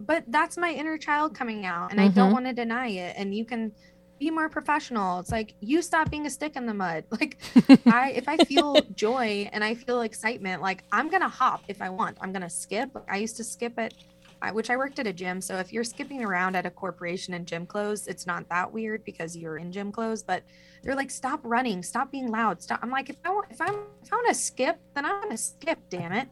but 0.00 0.24
that's 0.28 0.56
my 0.56 0.70
inner 0.70 0.98
child 0.98 1.34
coming 1.34 1.64
out, 1.64 1.90
and 1.90 2.00
I 2.00 2.08
don't 2.08 2.30
Mhm. 2.30 2.32
want 2.32 2.46
to 2.46 2.52
deny 2.52 2.88
it. 2.88 3.16
And 3.16 3.34
you 3.34 3.44
can 3.44 3.72
be 4.18 4.30
more 4.30 4.48
professional. 4.48 5.20
It's 5.20 5.30
like 5.30 5.54
you 5.60 5.82
stop 5.82 6.10
being 6.10 6.26
a 6.26 6.30
stick 6.30 6.56
in 6.56 6.66
the 6.66 6.74
mud. 6.74 7.04
Like 7.10 7.38
I 7.86 8.12
if 8.14 8.28
I 8.28 8.36
feel 8.38 8.76
joy 8.94 9.48
and 9.52 9.64
I 9.64 9.74
feel 9.74 10.02
excitement, 10.02 10.62
like 10.62 10.84
I'm 10.92 11.08
gonna 11.08 11.28
hop 11.28 11.64
if 11.68 11.82
I 11.82 11.88
want. 11.90 12.16
I'm 12.20 12.32
gonna 12.32 12.50
skip. 12.50 12.90
I 13.08 13.16
used 13.16 13.36
to 13.38 13.44
skip 13.44 13.78
at 13.78 13.94
I, 14.40 14.52
which 14.52 14.70
I 14.70 14.76
worked 14.76 14.98
at 14.98 15.06
a 15.06 15.12
gym. 15.12 15.40
So 15.40 15.56
if 15.56 15.72
you're 15.72 15.84
skipping 15.84 16.24
around 16.24 16.54
at 16.54 16.64
a 16.64 16.70
corporation 16.70 17.34
in 17.34 17.44
gym 17.44 17.66
clothes, 17.66 18.06
it's 18.06 18.26
not 18.26 18.48
that 18.48 18.72
weird 18.72 19.04
because 19.04 19.36
you're 19.36 19.56
in 19.56 19.72
gym 19.72 19.90
clothes. 19.90 20.22
But 20.22 20.42
they're 20.82 20.94
like, 20.94 21.10
stop 21.10 21.40
running, 21.42 21.82
stop 21.82 22.10
being 22.12 22.30
loud, 22.30 22.62
stop. 22.62 22.78
I'm 22.82 22.90
like, 22.90 23.10
if 23.10 23.16
I 23.24 23.30
want, 23.30 23.48
if 23.50 23.60
I'm 23.60 23.74
if 24.02 24.12
I 24.12 24.16
want 24.16 24.28
to 24.28 24.34
skip, 24.34 24.78
then 24.94 25.04
I'm 25.04 25.22
gonna 25.22 25.36
skip. 25.36 25.78
Damn 25.90 26.12
it, 26.12 26.28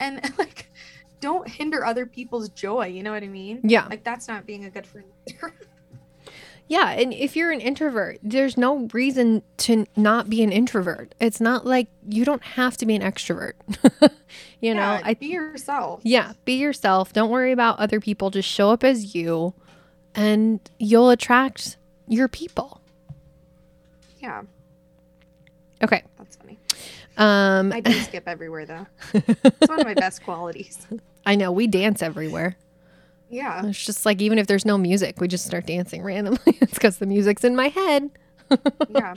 and 0.00 0.20
like, 0.38 0.70
don't 1.20 1.48
hinder 1.48 1.84
other 1.84 2.06
people's 2.06 2.48
joy. 2.50 2.86
You 2.86 3.02
know 3.02 3.12
what 3.12 3.22
I 3.22 3.28
mean? 3.28 3.60
yeah. 3.64 3.86
Like 3.88 4.04
that's 4.04 4.28
not 4.28 4.46
being 4.46 4.64
a 4.64 4.70
good 4.70 4.86
friend. 4.86 5.08
Yeah, 6.68 6.90
and 6.90 7.14
if 7.14 7.34
you're 7.34 7.50
an 7.50 7.60
introvert, 7.62 8.18
there's 8.22 8.58
no 8.58 8.88
reason 8.92 9.42
to 9.58 9.86
not 9.96 10.28
be 10.28 10.42
an 10.42 10.52
introvert. 10.52 11.14
It's 11.18 11.40
not 11.40 11.64
like 11.64 11.88
you 12.06 12.26
don't 12.26 12.42
have 12.42 12.76
to 12.76 12.86
be 12.86 12.94
an 12.94 13.00
extrovert. 13.00 13.54
you 14.60 14.74
know, 14.74 14.80
Yeah, 14.80 15.00
I 15.02 15.14
be 15.14 15.28
yourself. 15.28 16.00
yeah, 16.04 16.34
be 16.44 16.58
yourself. 16.58 17.12
Don't 17.14 17.30
worry 17.30 17.52
about 17.52 17.78
other 17.78 18.00
people. 18.00 18.28
Just 18.30 18.48
show 18.50 18.70
up 18.70 18.84
as 18.84 19.14
you 19.14 19.54
and 20.14 20.60
you'll 20.78 21.08
attract 21.10 21.78
your 22.06 22.28
people. 22.28 22.80
Yeah, 24.20 24.42
Okay. 25.82 26.02
that's 26.18 26.36
funny. 26.36 26.58
Um 27.16 27.72
I 27.72 27.80
do 27.80 27.92
skip 28.02 28.24
everywhere 28.28 28.66
though. 28.66 28.86
It's 29.14 29.68
one 29.68 29.80
of 29.80 29.86
my 29.86 29.94
best 29.94 30.22
qualities. 30.22 30.86
I 31.24 31.34
know 31.36 31.50
we 31.52 31.66
dance 31.66 32.02
everywhere. 32.02 32.56
Yeah. 33.30 33.66
It's 33.66 33.84
just 33.84 34.06
like 34.06 34.20
even 34.22 34.38
if 34.38 34.46
there's 34.46 34.64
no 34.64 34.78
music, 34.78 35.20
we 35.20 35.28
just 35.28 35.46
start 35.46 35.66
dancing 35.66 36.02
randomly. 36.02 36.38
it's 36.46 36.78
cuz 36.78 36.98
the 36.98 37.06
music's 37.06 37.44
in 37.44 37.56
my 37.56 37.68
head. 37.68 38.10
Yeah. 38.88 39.14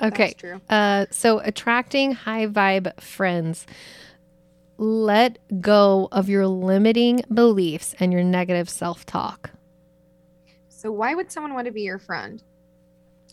Okay. 0.00 0.26
That's 0.26 0.34
true. 0.34 0.60
Uh, 0.70 1.06
so 1.10 1.40
attracting 1.40 2.12
high 2.12 2.46
vibe 2.46 3.00
friends. 3.00 3.66
Let 4.76 5.38
go 5.60 6.08
of 6.12 6.28
your 6.28 6.46
limiting 6.46 7.22
beliefs 7.32 7.94
and 7.98 8.12
your 8.12 8.22
negative 8.22 8.68
self 8.68 9.04
talk. 9.06 9.50
So 10.68 10.92
why 10.92 11.14
would 11.14 11.32
someone 11.32 11.54
want 11.54 11.66
to 11.66 11.72
be 11.72 11.82
your 11.82 11.98
friend? 11.98 12.42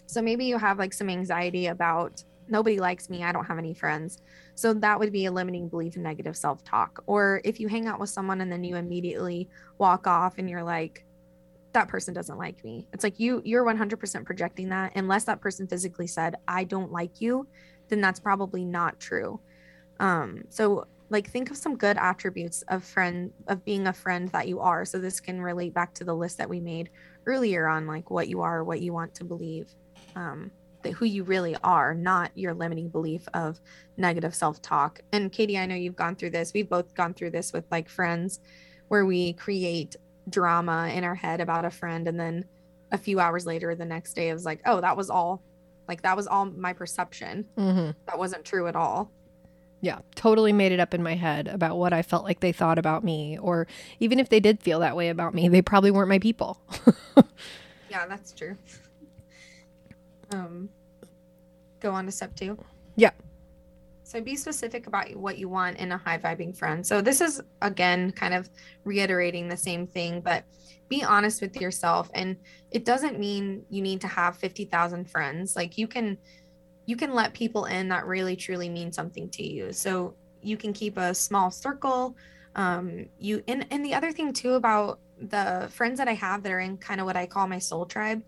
So 0.07 0.21
maybe 0.21 0.45
you 0.45 0.57
have 0.57 0.79
like 0.79 0.93
some 0.93 1.09
anxiety 1.09 1.67
about 1.67 2.23
nobody 2.47 2.79
likes 2.79 3.09
me, 3.09 3.23
I 3.23 3.31
don't 3.31 3.45
have 3.45 3.57
any 3.57 3.73
friends. 3.73 4.19
So 4.61 4.75
that 4.75 4.99
would 4.99 5.11
be 5.11 5.25
a 5.25 5.31
limiting 5.31 5.69
belief 5.69 5.95
and 5.95 6.03
negative 6.03 6.37
self-talk. 6.37 7.03
Or 7.07 7.41
if 7.43 7.59
you 7.59 7.67
hang 7.67 7.87
out 7.87 7.99
with 7.99 8.11
someone 8.11 8.41
and 8.41 8.51
then 8.51 8.63
you 8.63 8.75
immediately 8.75 9.49
walk 9.79 10.05
off 10.05 10.37
and 10.37 10.47
you're 10.47 10.61
like 10.61 11.03
that 11.73 11.87
person 11.87 12.13
doesn't 12.13 12.37
like 12.37 12.63
me. 12.63 12.87
It's 12.93 13.03
like 13.03 13.19
you 13.19 13.41
you're 13.43 13.65
100% 13.65 14.23
projecting 14.23 14.69
that 14.69 14.91
unless 14.95 15.23
that 15.23 15.41
person 15.41 15.65
physically 15.65 16.05
said 16.05 16.35
I 16.47 16.63
don't 16.63 16.91
like 16.91 17.19
you, 17.19 17.47
then 17.87 18.01
that's 18.01 18.19
probably 18.19 18.63
not 18.63 18.99
true. 18.99 19.39
Um 19.99 20.43
so 20.49 20.85
like 21.09 21.27
think 21.27 21.49
of 21.49 21.57
some 21.57 21.75
good 21.75 21.97
attributes 21.97 22.61
of 22.67 22.83
friend 22.83 23.31
of 23.47 23.65
being 23.65 23.87
a 23.87 23.93
friend 23.93 24.29
that 24.29 24.47
you 24.47 24.59
are. 24.59 24.85
So 24.85 24.99
this 24.99 25.19
can 25.19 25.41
relate 25.41 25.73
back 25.73 25.95
to 25.95 26.03
the 26.03 26.13
list 26.13 26.37
that 26.37 26.47
we 26.47 26.59
made 26.59 26.91
earlier 27.25 27.67
on 27.67 27.87
like 27.87 28.11
what 28.11 28.27
you 28.27 28.41
are 28.41 28.63
what 28.63 28.81
you 28.81 28.93
want 28.93 29.15
to 29.15 29.23
believe 29.23 29.73
um 30.15 30.51
that 30.83 30.93
who 30.93 31.05
you 31.05 31.23
really 31.23 31.55
are 31.63 31.93
not 31.93 32.31
your 32.35 32.53
limiting 32.53 32.89
belief 32.89 33.27
of 33.33 33.59
negative 33.97 34.33
self-talk 34.35 34.99
and 35.11 35.31
katie 35.31 35.57
i 35.57 35.65
know 35.65 35.75
you've 35.75 35.95
gone 35.95 36.15
through 36.15 36.29
this 36.29 36.53
we've 36.53 36.69
both 36.69 36.93
gone 36.95 37.13
through 37.13 37.29
this 37.31 37.51
with 37.53 37.65
like 37.71 37.87
friends 37.89 38.39
where 38.87 39.05
we 39.05 39.33
create 39.33 39.95
drama 40.29 40.89
in 40.93 41.03
our 41.03 41.15
head 41.15 41.41
about 41.41 41.65
a 41.65 41.71
friend 41.71 42.07
and 42.07 42.19
then 42.19 42.45
a 42.91 42.97
few 42.97 43.19
hours 43.19 43.45
later 43.45 43.73
the 43.75 43.85
next 43.85 44.13
day 44.13 44.29
it 44.29 44.33
was 44.33 44.45
like 44.45 44.61
oh 44.65 44.81
that 44.81 44.95
was 44.97 45.09
all 45.09 45.41
like 45.87 46.01
that 46.03 46.15
was 46.15 46.27
all 46.27 46.45
my 46.45 46.73
perception 46.73 47.45
Mm-hmm. 47.57 47.91
that 48.05 48.17
wasn't 48.19 48.45
true 48.45 48.67
at 48.67 48.75
all 48.75 49.11
Yeah, 49.81 49.99
totally 50.15 50.53
made 50.53 50.71
it 50.71 50.79
up 50.79 50.93
in 50.93 51.01
my 51.01 51.15
head 51.15 51.47
about 51.47 51.77
what 51.77 51.91
I 51.91 52.03
felt 52.03 52.23
like 52.23 52.39
they 52.39 52.51
thought 52.51 52.77
about 52.77 53.03
me. 53.03 53.39
Or 53.41 53.65
even 53.99 54.19
if 54.19 54.29
they 54.29 54.39
did 54.39 54.61
feel 54.61 54.79
that 54.81 54.95
way 54.95 55.09
about 55.09 55.33
me, 55.33 55.49
they 55.49 55.63
probably 55.63 55.89
weren't 55.89 56.07
my 56.07 56.19
people. 56.19 56.61
yeah 57.89 58.05
that's 58.05 58.31
true 58.31 58.55
um 60.31 60.69
go 61.79 61.91
on 61.91 62.05
to 62.05 62.11
step 62.11 62.35
two 62.35 62.57
Yeah. 62.95 63.11
So 64.03 64.19
be 64.19 64.35
specific 64.35 64.87
about 64.87 65.15
what 65.15 65.37
you 65.37 65.47
want 65.47 65.77
in 65.77 65.93
a 65.93 65.97
high 65.97 66.17
vibing 66.17 66.53
friend. 66.55 66.85
So 66.85 66.99
this 66.99 67.21
is 67.21 67.41
again 67.61 68.11
kind 68.11 68.33
of 68.33 68.49
reiterating 68.83 69.47
the 69.47 69.55
same 69.55 69.87
thing, 69.87 70.19
but 70.19 70.43
be 70.89 71.01
honest 71.01 71.41
with 71.41 71.55
yourself 71.61 72.11
and 72.13 72.35
it 72.71 72.83
doesn't 72.83 73.17
mean 73.17 73.63
you 73.69 73.81
need 73.81 74.01
to 74.01 74.07
have 74.07 74.35
50,000 74.35 75.09
friends. 75.09 75.55
Like 75.55 75.77
you 75.77 75.87
can 75.87 76.17
you 76.85 76.97
can 76.97 77.13
let 77.13 77.33
people 77.33 77.65
in 77.65 77.87
that 77.89 78.05
really 78.05 78.35
truly 78.35 78.67
mean 78.67 78.91
something 78.91 79.29
to 79.29 79.43
you. 79.43 79.71
So 79.71 80.15
you 80.41 80.57
can 80.57 80.73
keep 80.73 80.97
a 80.97 81.15
small 81.15 81.49
circle. 81.49 82.17
Um 82.55 83.05
you 83.17 83.41
and 83.47 83.65
and 83.71 83.85
the 83.85 83.93
other 83.93 84.11
thing 84.11 84.33
too 84.33 84.55
about 84.55 84.99
the 85.21 85.69
friends 85.71 85.99
that 85.99 86.09
I 86.09 86.15
have 86.15 86.43
that 86.43 86.51
are 86.51 86.59
in 86.59 86.77
kind 86.77 86.99
of 86.99 87.05
what 87.05 87.15
I 87.15 87.27
call 87.27 87.47
my 87.47 87.59
soul 87.59 87.85
tribe, 87.85 88.23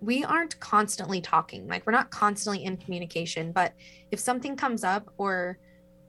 we 0.00 0.24
aren't 0.24 0.58
constantly 0.60 1.20
talking. 1.20 1.66
Like 1.66 1.86
we're 1.86 1.92
not 1.92 2.10
constantly 2.10 2.64
in 2.64 2.76
communication, 2.76 3.52
but 3.52 3.72
if 4.10 4.20
something 4.20 4.56
comes 4.56 4.84
up 4.84 5.12
or 5.16 5.58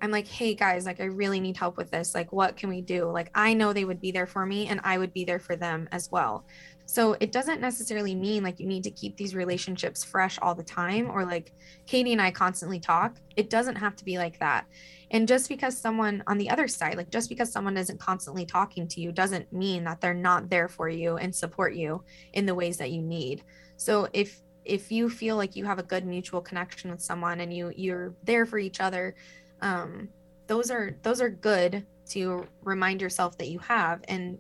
I'm 0.02 0.12
like, 0.12 0.28
hey 0.28 0.54
guys, 0.54 0.86
like 0.86 1.00
I 1.00 1.06
really 1.06 1.40
need 1.40 1.58
help 1.58 1.78
with 1.78 1.90
this. 1.90 2.14
Like, 2.14 2.32
what 2.32 2.56
can 2.56 2.70
we 2.70 2.82
do? 2.82 3.10
Like, 3.10 3.32
I 3.34 3.54
know 3.54 3.74
they 3.74 3.86
would 3.86 4.00
be 4.00 4.12
there 4.12 4.28
for 4.28 4.46
me 4.46 4.68
and 4.68 4.80
I 4.84 4.98
would 4.98 5.14
be 5.14 5.24
there 5.24 5.40
for 5.40 5.56
them 5.56 5.88
as 5.92 6.12
well. 6.12 6.46
So 6.86 7.18
it 7.20 7.34
doesn't 7.34 7.60
necessarily 7.60 8.16
mean 8.16 8.44
like 8.44 8.62
you 8.62 8.66
need 8.66 8.84
to 8.86 8.92
keep 8.92 9.18
these 9.18 9.36
relationships 9.36 10.06
fresh 10.06 10.40
all 10.42 10.56
the 10.56 10.64
time 10.64 11.10
or 11.12 11.26
like 11.26 11.52
Katie 11.86 12.14
and 12.14 12.22
I 12.22 12.32
constantly 12.32 12.80
talk. 12.80 13.18
It 13.36 13.50
doesn't 13.50 13.76
have 13.76 13.96
to 13.98 14.06
be 14.06 14.18
like 14.18 14.40
that. 14.40 14.66
And 15.12 15.28
just 15.28 15.50
because 15.50 15.78
someone 15.78 16.24
on 16.28 16.38
the 16.38 16.50
other 16.50 16.68
side, 16.68 16.96
like 16.96 17.10
just 17.10 17.28
because 17.28 17.52
someone 17.52 17.76
isn't 17.76 18.00
constantly 18.00 18.46
talking 18.46 18.88
to 18.90 19.02
you, 19.02 19.12
doesn't 19.12 19.52
mean 19.52 19.84
that 19.84 20.00
they're 20.00 20.14
not 20.14 20.50
there 20.50 20.70
for 20.70 20.88
you 20.88 21.18
and 21.18 21.36
support 21.36 21.74
you 21.76 22.04
in 22.34 22.46
the 22.46 22.56
ways 22.56 22.78
that 22.78 22.92
you 22.92 23.02
need. 23.02 23.44
So 23.78 24.08
if 24.14 24.42
if 24.68 24.92
you 24.92 25.10
feel 25.10 25.38
like 25.38 25.56
you 25.56 25.66
have 25.66 25.80
a 25.80 25.84
good 25.84 26.06
mutual 26.06 26.42
connection 26.42 26.92
with 26.92 27.02
someone 27.02 27.40
and 27.40 27.54
you 27.54 27.72
you're 27.76 28.14
there 28.24 28.46
for 28.46 28.60
each 28.60 28.82
other 28.82 29.16
um 29.62 30.10
those 30.48 30.70
are 30.70 30.96
those 31.04 31.22
are 31.22 31.30
good 31.30 31.86
to 32.06 32.46
remind 32.64 33.02
yourself 33.02 33.38
that 33.38 33.48
you 33.48 33.60
have 33.60 34.02
and 34.08 34.38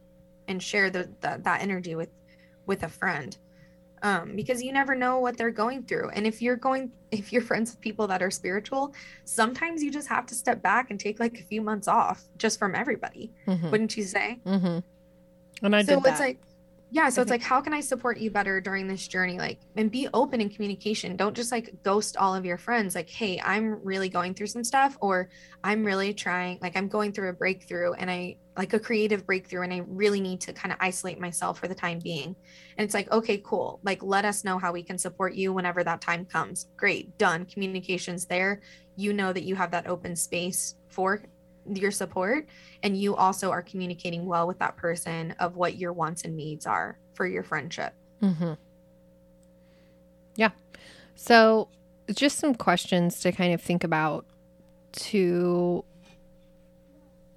and 0.47 0.61
share 0.61 0.89
the, 0.89 1.09
the 1.21 1.39
that 1.43 1.61
energy 1.61 1.95
with 1.95 2.09
with 2.65 2.83
a 2.83 2.89
friend 2.89 3.37
um 4.03 4.35
because 4.35 4.61
you 4.61 4.71
never 4.73 4.93
know 4.95 5.19
what 5.19 5.37
they're 5.37 5.49
going 5.49 5.81
through 5.83 6.09
and 6.09 6.27
if 6.27 6.41
you're 6.41 6.55
going 6.57 6.91
if 7.11 7.31
you're 7.31 7.41
friends 7.41 7.71
with 7.71 7.79
people 7.79 8.05
that 8.05 8.21
are 8.21 8.29
spiritual 8.31 8.93
sometimes 9.23 9.81
you 9.81 9.89
just 9.89 10.09
have 10.09 10.25
to 10.25 10.35
step 10.35 10.61
back 10.61 10.91
and 10.91 10.99
take 10.99 11.19
like 11.21 11.39
a 11.39 11.43
few 11.43 11.61
months 11.61 11.87
off 11.87 12.25
just 12.37 12.59
from 12.59 12.75
everybody 12.75 13.31
Mm-hmm. 13.47 13.71
wouldn't 13.71 13.95
you 13.95 14.03
say 14.03 14.39
mm-hmm. 14.45 14.79
And 15.63 15.75
I 15.75 15.81
so 15.83 15.95
did 15.95 16.03
that. 16.03 16.11
it's 16.11 16.19
like 16.19 16.39
yeah 16.89 17.09
so 17.09 17.21
it's 17.21 17.31
like 17.31 17.41
how 17.41 17.59
can 17.59 17.73
i 17.73 17.79
support 17.79 18.17
you 18.17 18.31
better 18.31 18.61
during 18.61 18.87
this 18.87 19.07
journey? 19.07 19.37
Like 19.37 19.59
and 19.75 19.91
be 19.91 20.07
open 20.13 20.41
in 20.41 20.49
communication. 20.49 21.15
Don't 21.15 21.35
just 21.35 21.51
like 21.51 21.73
ghost 21.83 22.17
all 22.17 22.33
of 22.35 22.45
your 22.45 22.57
friends 22.57 22.95
like 22.95 23.09
hey 23.09 23.39
i'm 23.43 23.83
really 23.83 24.09
going 24.09 24.33
through 24.33 24.47
some 24.47 24.63
stuff 24.63 24.97
or 25.01 25.29
i'm 25.63 25.83
really 25.83 26.13
trying 26.13 26.59
like 26.61 26.75
i'm 26.77 26.87
going 26.87 27.11
through 27.11 27.29
a 27.29 27.33
breakthrough 27.33 27.93
and 27.93 28.09
i 28.09 28.35
like 28.57 28.73
a 28.73 28.79
creative 28.79 29.25
breakthrough 29.25 29.61
and 29.61 29.73
i 29.73 29.83
really 29.87 30.21
need 30.21 30.41
to 30.41 30.53
kind 30.53 30.71
of 30.71 30.77
isolate 30.81 31.19
myself 31.19 31.59
for 31.59 31.67
the 31.67 31.75
time 31.75 31.99
being. 31.99 32.35
And 32.77 32.85
it's 32.85 32.93
like 32.93 33.11
okay 33.11 33.37
cool. 33.37 33.79
Like 33.83 34.01
let 34.03 34.25
us 34.25 34.43
know 34.43 34.57
how 34.57 34.71
we 34.71 34.83
can 34.83 34.97
support 34.97 35.33
you 35.33 35.53
whenever 35.53 35.83
that 35.83 36.01
time 36.01 36.25
comes. 36.25 36.67
Great. 36.77 37.17
Done. 37.17 37.45
Communications 37.45 38.25
there. 38.25 38.61
You 38.95 39.13
know 39.13 39.33
that 39.33 39.43
you 39.43 39.55
have 39.55 39.71
that 39.71 39.87
open 39.87 40.15
space 40.15 40.75
for 40.89 41.23
your 41.73 41.91
support 41.91 42.47
and 42.83 42.97
you 42.97 43.15
also 43.15 43.51
are 43.51 43.61
communicating 43.61 44.25
well 44.25 44.47
with 44.47 44.59
that 44.59 44.77
person 44.77 45.35
of 45.39 45.55
what 45.55 45.77
your 45.77 45.93
wants 45.93 46.23
and 46.23 46.35
needs 46.35 46.65
are 46.65 46.97
for 47.13 47.25
your 47.25 47.43
friendship. 47.43 47.93
Mm-hmm. 48.21 48.53
Yeah. 50.35 50.51
So, 51.15 51.69
just 52.13 52.37
some 52.37 52.55
questions 52.55 53.19
to 53.21 53.31
kind 53.31 53.53
of 53.53 53.61
think 53.61 53.83
about 53.83 54.25
to 54.93 55.83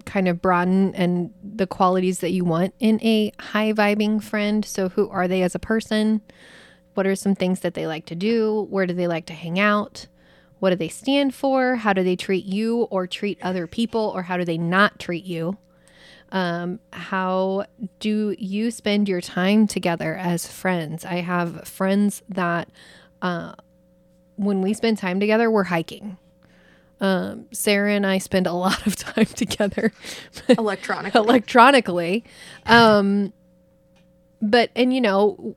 kind 0.05 0.27
of 0.27 0.41
broaden 0.41 0.95
and 0.95 1.33
the 1.43 1.67
qualities 1.67 2.19
that 2.19 2.31
you 2.31 2.43
want 2.43 2.73
in 2.79 3.01
a 3.03 3.31
high 3.39 3.73
vibing 3.73 4.21
friend. 4.21 4.63
So, 4.63 4.89
who 4.89 5.09
are 5.09 5.27
they 5.27 5.41
as 5.41 5.55
a 5.55 5.59
person? 5.59 6.21
What 6.93 7.07
are 7.07 7.15
some 7.15 7.35
things 7.35 7.61
that 7.61 7.73
they 7.73 7.87
like 7.87 8.05
to 8.07 8.15
do? 8.15 8.67
Where 8.69 8.85
do 8.85 8.93
they 8.93 9.07
like 9.07 9.25
to 9.27 9.33
hang 9.33 9.59
out? 9.59 10.07
What 10.61 10.69
do 10.69 10.75
they 10.75 10.89
stand 10.89 11.33
for? 11.33 11.75
How 11.77 11.91
do 11.91 12.03
they 12.03 12.15
treat 12.15 12.45
you 12.45 12.83
or 12.91 13.07
treat 13.07 13.39
other 13.41 13.65
people? 13.65 14.11
Or 14.13 14.21
how 14.21 14.37
do 14.37 14.45
they 14.45 14.59
not 14.59 14.99
treat 14.99 15.25
you? 15.25 15.57
Um, 16.31 16.79
how 16.93 17.65
do 17.99 18.35
you 18.37 18.69
spend 18.69 19.09
your 19.09 19.21
time 19.21 19.65
together 19.65 20.15
as 20.15 20.45
friends? 20.45 21.03
I 21.03 21.15
have 21.15 21.67
friends 21.67 22.21
that, 22.29 22.69
uh, 23.23 23.55
when 24.35 24.61
we 24.61 24.75
spend 24.75 24.99
time 24.99 25.19
together, 25.19 25.49
we're 25.49 25.63
hiking. 25.63 26.17
Um, 26.99 27.47
Sarah 27.51 27.93
and 27.93 28.05
I 28.05 28.19
spend 28.19 28.45
a 28.45 28.53
lot 28.67 28.85
of 28.85 28.95
time 28.95 29.25
together 29.25 29.91
electronically. 30.47 31.19
electronically. 31.19 32.23
Um, 32.67 33.33
but, 34.43 34.69
and 34.75 34.93
you 34.93 35.01
know, 35.01 35.55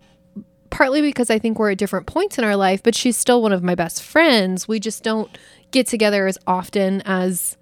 partly 0.74 1.00
because 1.00 1.30
I 1.30 1.38
think 1.38 1.58
we're 1.58 1.70
at 1.70 1.78
different 1.78 2.06
points 2.06 2.36
in 2.36 2.44
our 2.44 2.56
life, 2.56 2.82
but 2.82 2.94
she's 2.94 3.16
still 3.16 3.40
one 3.40 3.52
of 3.52 3.62
my 3.62 3.74
best 3.74 4.02
friends. 4.02 4.66
We 4.66 4.80
just 4.80 5.02
don't 5.04 5.30
get 5.70 5.86
together 5.86 6.26
as 6.26 6.36
often 6.46 7.00
as 7.02 7.56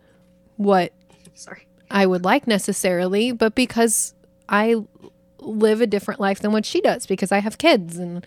what 0.56 0.92
Sorry. 1.34 1.66
I 1.90 2.06
would 2.06 2.24
like 2.24 2.46
necessarily, 2.46 3.32
but 3.32 3.54
because 3.54 4.14
I 4.48 4.76
live 5.40 5.80
a 5.80 5.86
different 5.86 6.20
life 6.20 6.38
than 6.40 6.52
what 6.52 6.64
she 6.64 6.80
does 6.80 7.04
because 7.06 7.32
I 7.32 7.38
have 7.40 7.58
kids 7.58 7.98
and 7.98 8.24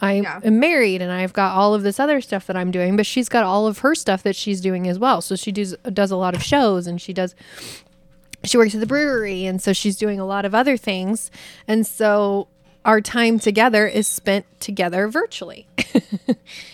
I 0.00 0.14
Yeah. 0.14 0.40
am 0.42 0.58
married 0.58 1.00
and 1.02 1.12
I've 1.12 1.32
got 1.32 1.54
all 1.54 1.74
of 1.74 1.82
this 1.82 2.00
other 2.00 2.20
stuff 2.20 2.46
that 2.46 2.56
I'm 2.56 2.70
doing, 2.70 2.96
but 2.96 3.06
she's 3.06 3.28
got 3.28 3.44
all 3.44 3.66
of 3.66 3.78
her 3.80 3.94
stuff 3.94 4.22
that 4.24 4.34
she's 4.34 4.60
doing 4.60 4.88
as 4.88 4.98
well. 4.98 5.20
So 5.20 5.36
she 5.36 5.52
does 5.52 5.76
does 5.92 6.10
a 6.10 6.16
lot 6.16 6.34
of 6.34 6.42
shows 6.42 6.86
and 6.86 7.00
she 7.00 7.12
does 7.12 7.34
she 8.44 8.56
works 8.58 8.74
at 8.74 8.80
the 8.80 8.86
brewery 8.86 9.46
and 9.46 9.60
so 9.62 9.72
she's 9.72 9.96
doing 9.96 10.18
a 10.18 10.24
lot 10.26 10.44
of 10.44 10.54
other 10.54 10.76
things. 10.76 11.30
And 11.68 11.86
so 11.86 12.48
our 12.84 13.00
time 13.00 13.38
together 13.38 13.86
is 13.86 14.06
spent 14.06 14.46
together 14.60 15.08
virtually. 15.08 15.66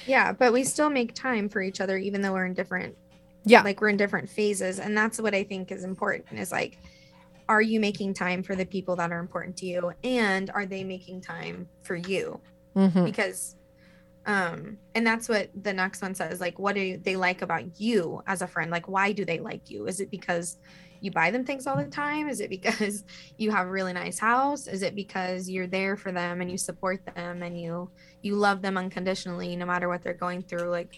Yeah, 0.07 0.33
but 0.33 0.53
we 0.53 0.65
still 0.65 0.91
make 0.91 1.15
time 1.15 1.49
for 1.49 1.63
each 1.63 1.81
other 1.81 1.97
even 1.97 2.21
though 2.23 2.33
we're 2.33 2.47
in 2.47 2.55
different 2.55 2.97
Yeah. 3.45 3.63
like 3.63 3.81
we're 3.81 3.89
in 3.91 3.97
different 3.97 4.29
phases 4.29 4.79
and 4.79 4.97
that's 4.97 5.21
what 5.21 5.35
I 5.35 5.45
think 5.45 5.71
is 5.73 5.85
important 5.85 6.39
is 6.39 6.51
like 6.53 6.79
are 7.49 7.63
you 7.63 7.81
making 7.81 8.15
time 8.15 8.43
for 8.43 8.55
the 8.55 8.65
people 8.65 8.97
that 8.97 9.11
are 9.13 9.19
important 9.19 9.57
to 9.59 9.67
you 9.67 9.93
and 10.05 10.51
are 10.51 10.67
they 10.67 10.85
making 10.85 11.21
time 11.21 11.69
for 11.83 11.97
you? 11.97 12.41
hmm 12.75 13.05
Because 13.05 13.57
um 14.27 14.79
and 14.95 15.07
that's 15.07 15.29
what 15.29 15.49
the 15.63 15.73
next 15.73 16.03
one 16.03 16.15
says 16.15 16.41
like 16.41 16.59
what 16.59 16.75
do 16.75 16.99
they 16.99 17.17
like 17.17 17.43
about 17.43 17.81
you 17.81 18.23
as 18.27 18.43
a 18.43 18.47
friend? 18.47 18.71
Like 18.71 18.89
why 18.89 19.13
do 19.13 19.25
they 19.25 19.39
like 19.39 19.71
you? 19.71 19.87
Is 19.87 20.01
it 20.01 20.11
because 20.11 20.59
you 21.01 21.11
buy 21.11 21.31
them 21.31 21.45
things 21.45 21.67
all 21.67 21.77
the 21.77 21.85
time? 21.87 22.29
Is 22.29 22.41
it 22.41 22.51
because 22.51 23.05
you 23.39 23.51
have 23.51 23.67
a 23.67 23.71
really 23.71 23.93
nice 23.93 24.19
house? 24.19 24.67
Is 24.67 24.83
it 24.83 24.95
because 24.95 25.49
you're 25.49 25.67
there 25.67 25.97
for 25.97 26.13
them 26.13 26.41
and 26.41 26.51
you 26.51 26.59
support 26.59 27.01
them 27.15 27.43
and 27.43 27.61
you 27.61 27.91
you 28.23 28.37
love 28.37 28.61
them 28.63 28.77
unconditionally 28.77 29.57
no 29.57 29.67
matter 29.67 29.89
what 29.89 30.03
they're 30.03 30.15
going 30.15 30.43
through? 30.43 30.71
Like 30.71 30.91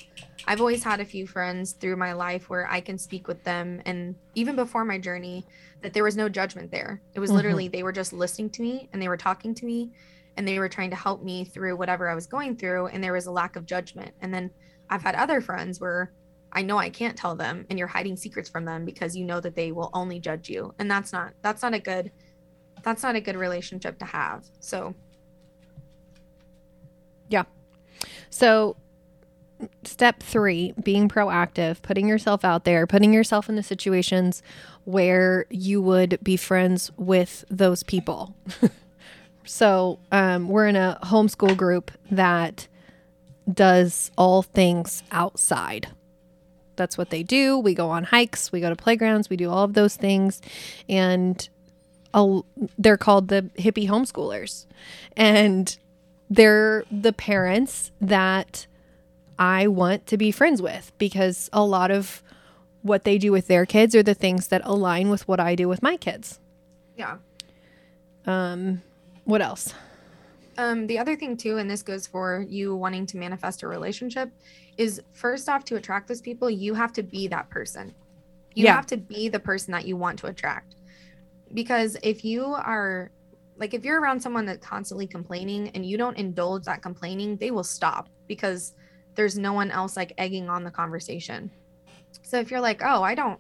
I've 0.47 0.61
always 0.61 0.83
had 0.83 1.01
a 1.01 1.05
few 1.05 1.27
friends 1.27 1.73
through 1.75 1.97
my 1.97 2.13
life 2.15 2.51
where 2.51 2.69
I 2.69 2.81
can 2.81 2.99
speak 2.99 3.29
with 3.29 3.45
them 3.45 3.81
and 3.87 4.17
even 4.35 4.57
before 4.57 4.85
my 4.85 4.99
journey 4.99 5.47
that 5.83 5.93
there 5.93 6.03
was 6.05 6.17
no 6.17 6.29
judgment 6.29 6.71
there. 6.73 7.01
It 7.15 7.21
was 7.21 7.31
Mhm. 7.31 7.35
literally 7.35 7.69
they 7.69 7.85
were 7.85 7.93
just 7.93 8.13
listening 8.13 8.51
to 8.51 8.63
me 8.63 8.89
and 8.93 9.01
they 9.01 9.09
were 9.09 9.17
talking 9.17 9.55
to 9.55 9.65
me 9.65 9.93
and 10.37 10.49
they 10.49 10.59
were 10.59 10.69
trying 10.69 10.91
to 10.91 10.97
help 10.97 11.23
me 11.23 11.45
through 11.45 11.77
whatever 11.77 12.09
I 12.09 12.15
was 12.15 12.27
going 12.27 12.57
through 12.57 12.87
and 12.89 13.05
there 13.05 13.13
was 13.13 13.27
a 13.27 13.31
lack 13.33 13.55
of 13.55 13.67
judgment. 13.67 14.13
And 14.21 14.35
then 14.35 14.51
I've 14.91 15.03
had 15.03 15.15
other 15.15 15.41
friends 15.41 15.81
where 15.81 16.13
I 16.53 16.63
know 16.63 16.77
I 16.79 16.91
can't 16.91 17.17
tell 17.17 17.35
them 17.35 17.67
and 17.71 17.79
you're 17.79 17.89
hiding 17.89 18.17
secrets 18.17 18.49
from 18.49 18.65
them 18.65 18.85
because 18.85 19.17
you 19.17 19.25
know 19.25 19.41
that 19.41 19.55
they 19.55 19.73
will 19.73 19.91
only 19.95 20.21
judge 20.21 20.49
you. 20.49 20.75
And 20.79 20.91
that's 20.91 21.13
not 21.13 21.33
that's 21.43 21.63
not 21.63 21.75
a 21.75 21.79
good 21.79 22.13
that's 22.83 23.03
not 23.03 23.17
a 23.17 23.21
good 23.21 23.37
relationship 23.37 23.99
to 23.99 24.05
have. 24.05 24.45
So 24.61 24.95
Yeah. 27.29 27.45
So, 28.31 28.77
step 29.85 30.23
three 30.23 30.73
being 30.83 31.09
proactive, 31.09 31.81
putting 31.83 32.09
yourself 32.09 32.45
out 32.45 32.65
there, 32.65 32.87
putting 32.87 33.13
yourself 33.13 33.49
in 33.49 33.57
the 33.57 33.63
situations 33.63 34.43
where 34.85 35.47
you 35.51 35.81
would 35.81 36.19
be 36.23 36.37
friends 36.37 36.91
with 36.97 37.45
those 37.49 37.83
people. 37.83 38.35
so, 39.45 39.99
um, 40.11 40.49
we're 40.49 40.67
in 40.67 40.77
a 40.77 40.99
homeschool 41.05 41.57
group 41.57 41.91
that 42.11 42.69
does 43.53 44.11
all 44.17 44.43
things 44.43 45.03
outside. 45.11 45.89
That's 46.77 46.97
what 46.97 47.11
they 47.11 47.23
do. 47.23 47.59
We 47.59 47.75
go 47.75 47.91
on 47.91 48.05
hikes, 48.05 48.53
we 48.53 48.61
go 48.61 48.71
to 48.71 48.77
playgrounds, 48.77 49.31
we 49.31 49.37
do 49.37 49.51
all 49.51 49.65
of 49.65 49.75
those 49.75 49.97
things. 49.97 50.41
And 50.89 51.49
a, 52.15 52.41
they're 52.79 52.97
called 52.97 53.29
the 53.29 53.51
hippie 53.59 53.89
homeschoolers. 53.89 54.67
And 55.17 55.77
they're 56.31 56.85
the 56.91 57.13
parents 57.13 57.91
that 58.01 58.67
I 59.39 59.67
want 59.67 60.07
to 60.07 60.17
be 60.17 60.31
friends 60.31 60.63
with 60.63 60.93
because 60.99 61.51
a 61.53 61.65
lot 61.65 61.91
of 61.91 62.23
what 62.83 63.05
they 63.05 63.19
do 63.19 63.33
with 63.33 63.47
their 63.47 63.67
kids 63.67 63.95
are 63.95 64.03
the 64.03 64.15
things 64.15 64.49
that 64.49 64.63
align 64.65 65.09
with 65.09 65.27
what 65.29 65.41
I 65.41 65.55
do 65.55 65.69
with 65.69 65.83
my 65.83 65.97
kids. 65.97 66.41
yeah. 66.97 67.17
Um, 68.27 68.83
what 69.25 69.43
else? 69.43 69.75
Um, 70.59 70.87
the 70.87 70.99
other 70.99 71.17
thing 71.17 71.37
too, 71.37 71.59
and 71.59 71.71
this 71.71 71.83
goes 71.83 72.07
for 72.07 72.45
you 72.49 72.75
wanting 72.77 73.07
to 73.07 73.17
manifest 73.17 73.63
a 73.63 73.69
relationship, 73.69 74.31
is 74.77 75.01
first 75.13 75.49
off 75.49 75.65
to 75.67 75.77
attract 75.77 76.09
those 76.09 76.21
people, 76.21 76.51
you 76.51 76.75
have 76.75 76.93
to 76.95 77.03
be 77.03 77.27
that 77.29 77.49
person. 77.51 77.95
You 78.55 78.65
Yeah. 78.65 78.75
have 78.75 78.87
to 78.89 78.97
be 78.97 79.29
the 79.29 79.41
person 79.41 79.73
that 79.73 79.87
you 79.87 79.97
want 79.97 80.19
to 80.21 80.27
attract. 80.27 80.75
Because 81.55 81.97
if 82.03 82.25
you 82.25 82.45
are 82.45 83.11
like 83.59 83.75
if 83.75 83.85
you're 83.85 84.01
around 84.01 84.21
someone 84.21 84.47
that's 84.47 84.67
constantly 84.67 85.07
complaining 85.07 85.69
and 85.71 85.85
you 85.87 85.97
don't 85.97 86.17
indulge 86.17 86.65
that 86.65 86.83
complaining, 86.83 87.37
they 87.37 87.51
will 87.51 87.65
stop 87.65 88.09
because 88.27 88.75
there's 89.15 89.39
no 89.39 89.53
one 89.53 89.71
else 89.71 89.97
like 89.97 90.13
egging 90.19 90.49
on 90.49 90.65
the 90.65 90.71
conversation. 90.71 91.51
So 92.23 92.39
if 92.41 92.51
you're 92.51 92.61
like, 92.61 92.81
"Oh, 92.83 93.03
I 93.03 93.15
don't 93.15 93.39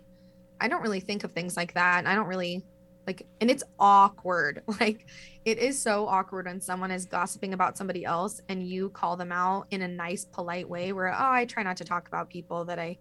I 0.60 0.68
don't 0.68 0.82
really 0.82 1.00
think 1.00 1.24
of 1.24 1.32
things 1.32 1.56
like 1.56 1.74
that. 1.74 1.98
And 1.98 2.08
I 2.08 2.14
don't 2.14 2.28
really 2.28 2.62
like 3.06 3.26
and 3.40 3.50
it's 3.50 3.64
awkward. 3.78 4.62
Like 4.80 5.06
it 5.44 5.58
is 5.58 5.80
so 5.80 6.06
awkward 6.06 6.46
when 6.46 6.60
someone 6.60 6.90
is 6.90 7.04
gossiping 7.04 7.52
about 7.52 7.76
somebody 7.76 8.04
else 8.04 8.40
and 8.48 8.66
you 8.66 8.90
call 8.90 9.16
them 9.16 9.30
out 9.30 9.66
in 9.70 9.82
a 9.82 9.88
nice 9.88 10.24
polite 10.24 10.68
way 10.68 10.92
where 10.92 11.08
oh 11.08 11.32
i 11.32 11.44
try 11.44 11.62
not 11.62 11.76
to 11.76 11.84
talk 11.84 12.08
about 12.08 12.30
people 12.30 12.64
that 12.64 12.78
i 12.78 12.96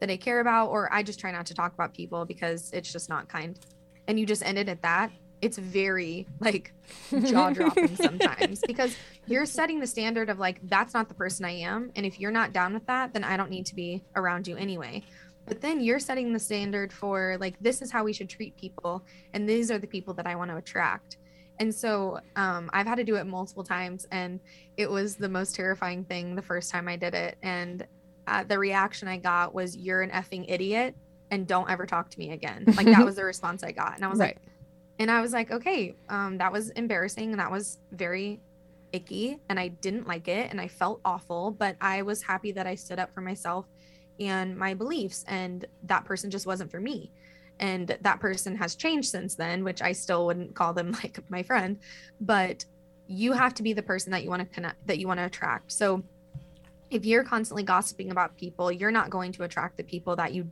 that 0.00 0.10
i 0.10 0.16
care 0.16 0.40
about 0.40 0.68
or 0.68 0.92
i 0.92 1.02
just 1.02 1.18
try 1.18 1.30
not 1.30 1.46
to 1.46 1.54
talk 1.54 1.74
about 1.74 1.92
people 1.92 2.24
because 2.24 2.70
it's 2.72 2.92
just 2.92 3.08
not 3.08 3.28
kind. 3.28 3.58
And 4.06 4.18
you 4.18 4.24
just 4.24 4.44
end 4.44 4.58
it 4.58 4.68
at 4.68 4.80
that. 4.82 5.10
It's 5.42 5.58
very 5.58 6.26
like 6.40 6.72
jaw 7.24 7.50
dropping 7.50 7.94
sometimes 7.96 8.60
because 8.66 8.96
you're 9.26 9.46
setting 9.46 9.80
the 9.80 9.86
standard 9.86 10.30
of 10.30 10.38
like 10.38 10.58
that's 10.64 10.94
not 10.94 11.08
the 11.08 11.14
person 11.14 11.44
i 11.44 11.50
am 11.50 11.92
and 11.94 12.04
if 12.04 12.18
you're 12.18 12.32
not 12.32 12.52
down 12.52 12.74
with 12.74 12.84
that 12.86 13.12
then 13.12 13.22
i 13.22 13.36
don't 13.36 13.50
need 13.50 13.66
to 13.66 13.74
be 13.76 14.02
around 14.16 14.48
you 14.48 14.56
anyway 14.56 15.00
but 15.48 15.60
then 15.60 15.80
you're 15.80 15.98
setting 15.98 16.32
the 16.32 16.38
standard 16.38 16.92
for 16.92 17.36
like 17.40 17.58
this 17.60 17.82
is 17.82 17.90
how 17.90 18.04
we 18.04 18.12
should 18.12 18.28
treat 18.28 18.56
people 18.56 19.04
and 19.32 19.48
these 19.48 19.70
are 19.70 19.78
the 19.78 19.86
people 19.86 20.14
that 20.14 20.26
i 20.26 20.34
want 20.34 20.50
to 20.50 20.56
attract 20.56 21.18
and 21.60 21.74
so 21.74 22.20
um, 22.36 22.70
I've 22.72 22.86
had 22.86 22.96
to 22.96 23.04
do 23.04 23.16
it 23.16 23.26
multiple 23.26 23.64
times, 23.64 24.06
and 24.10 24.40
it 24.76 24.90
was 24.90 25.16
the 25.16 25.28
most 25.28 25.54
terrifying 25.54 26.04
thing 26.04 26.34
the 26.34 26.42
first 26.42 26.70
time 26.70 26.88
I 26.88 26.96
did 26.96 27.14
it. 27.14 27.36
And 27.42 27.86
uh, 28.26 28.44
the 28.44 28.58
reaction 28.58 29.08
I 29.08 29.16
got 29.16 29.54
was, 29.54 29.76
"You're 29.76 30.02
an 30.02 30.10
effing 30.10 30.44
idiot, 30.48 30.94
and 31.30 31.46
don't 31.46 31.68
ever 31.70 31.86
talk 31.86 32.10
to 32.10 32.18
me 32.18 32.32
again." 32.32 32.64
Like 32.76 32.86
that 32.86 33.04
was 33.04 33.16
the 33.16 33.24
response 33.32 33.62
I 33.62 33.72
got, 33.72 33.96
and 33.96 34.04
I 34.04 34.08
was 34.08 34.18
like, 34.18 34.38
and 34.98 35.10
I 35.10 35.20
was 35.20 35.32
like, 35.32 35.50
"Okay, 35.50 35.94
um, 36.08 36.38
that 36.38 36.52
was 36.52 36.70
embarrassing, 36.70 37.30
and 37.30 37.40
that 37.40 37.50
was 37.50 37.78
very 37.92 38.40
icky, 38.92 39.38
and 39.48 39.58
I 39.58 39.68
didn't 39.68 40.06
like 40.06 40.28
it, 40.28 40.50
and 40.50 40.60
I 40.60 40.68
felt 40.68 41.00
awful, 41.04 41.50
but 41.50 41.76
I 41.80 42.02
was 42.02 42.22
happy 42.22 42.52
that 42.52 42.66
I 42.66 42.74
stood 42.74 42.98
up 42.98 43.12
for 43.12 43.20
myself 43.20 43.66
and 44.18 44.56
my 44.56 44.74
beliefs, 44.74 45.24
and 45.28 45.64
that 45.84 46.04
person 46.04 46.30
just 46.30 46.46
wasn't 46.46 46.70
for 46.70 46.80
me." 46.80 47.10
and 47.60 47.98
that 48.02 48.20
person 48.20 48.54
has 48.54 48.76
changed 48.76 49.08
since 49.08 49.34
then 49.34 49.64
which 49.64 49.82
i 49.82 49.90
still 49.90 50.26
wouldn't 50.26 50.54
call 50.54 50.72
them 50.72 50.92
like 51.02 51.18
my 51.28 51.42
friend 51.42 51.76
but 52.20 52.64
you 53.08 53.32
have 53.32 53.54
to 53.54 53.62
be 53.62 53.72
the 53.72 53.82
person 53.82 54.12
that 54.12 54.22
you 54.22 54.30
want 54.30 54.40
to 54.40 54.54
connect 54.54 54.86
that 54.86 54.98
you 54.98 55.08
want 55.08 55.18
to 55.18 55.24
attract. 55.24 55.72
So 55.72 56.04
if 56.90 57.04
you're 57.04 57.24
constantly 57.24 57.62
gossiping 57.62 58.10
about 58.10 58.36
people 58.36 58.70
you're 58.70 58.90
not 58.90 59.10
going 59.10 59.32
to 59.32 59.42
attract 59.42 59.76
the 59.76 59.82
people 59.82 60.14
that 60.16 60.32
you 60.32 60.50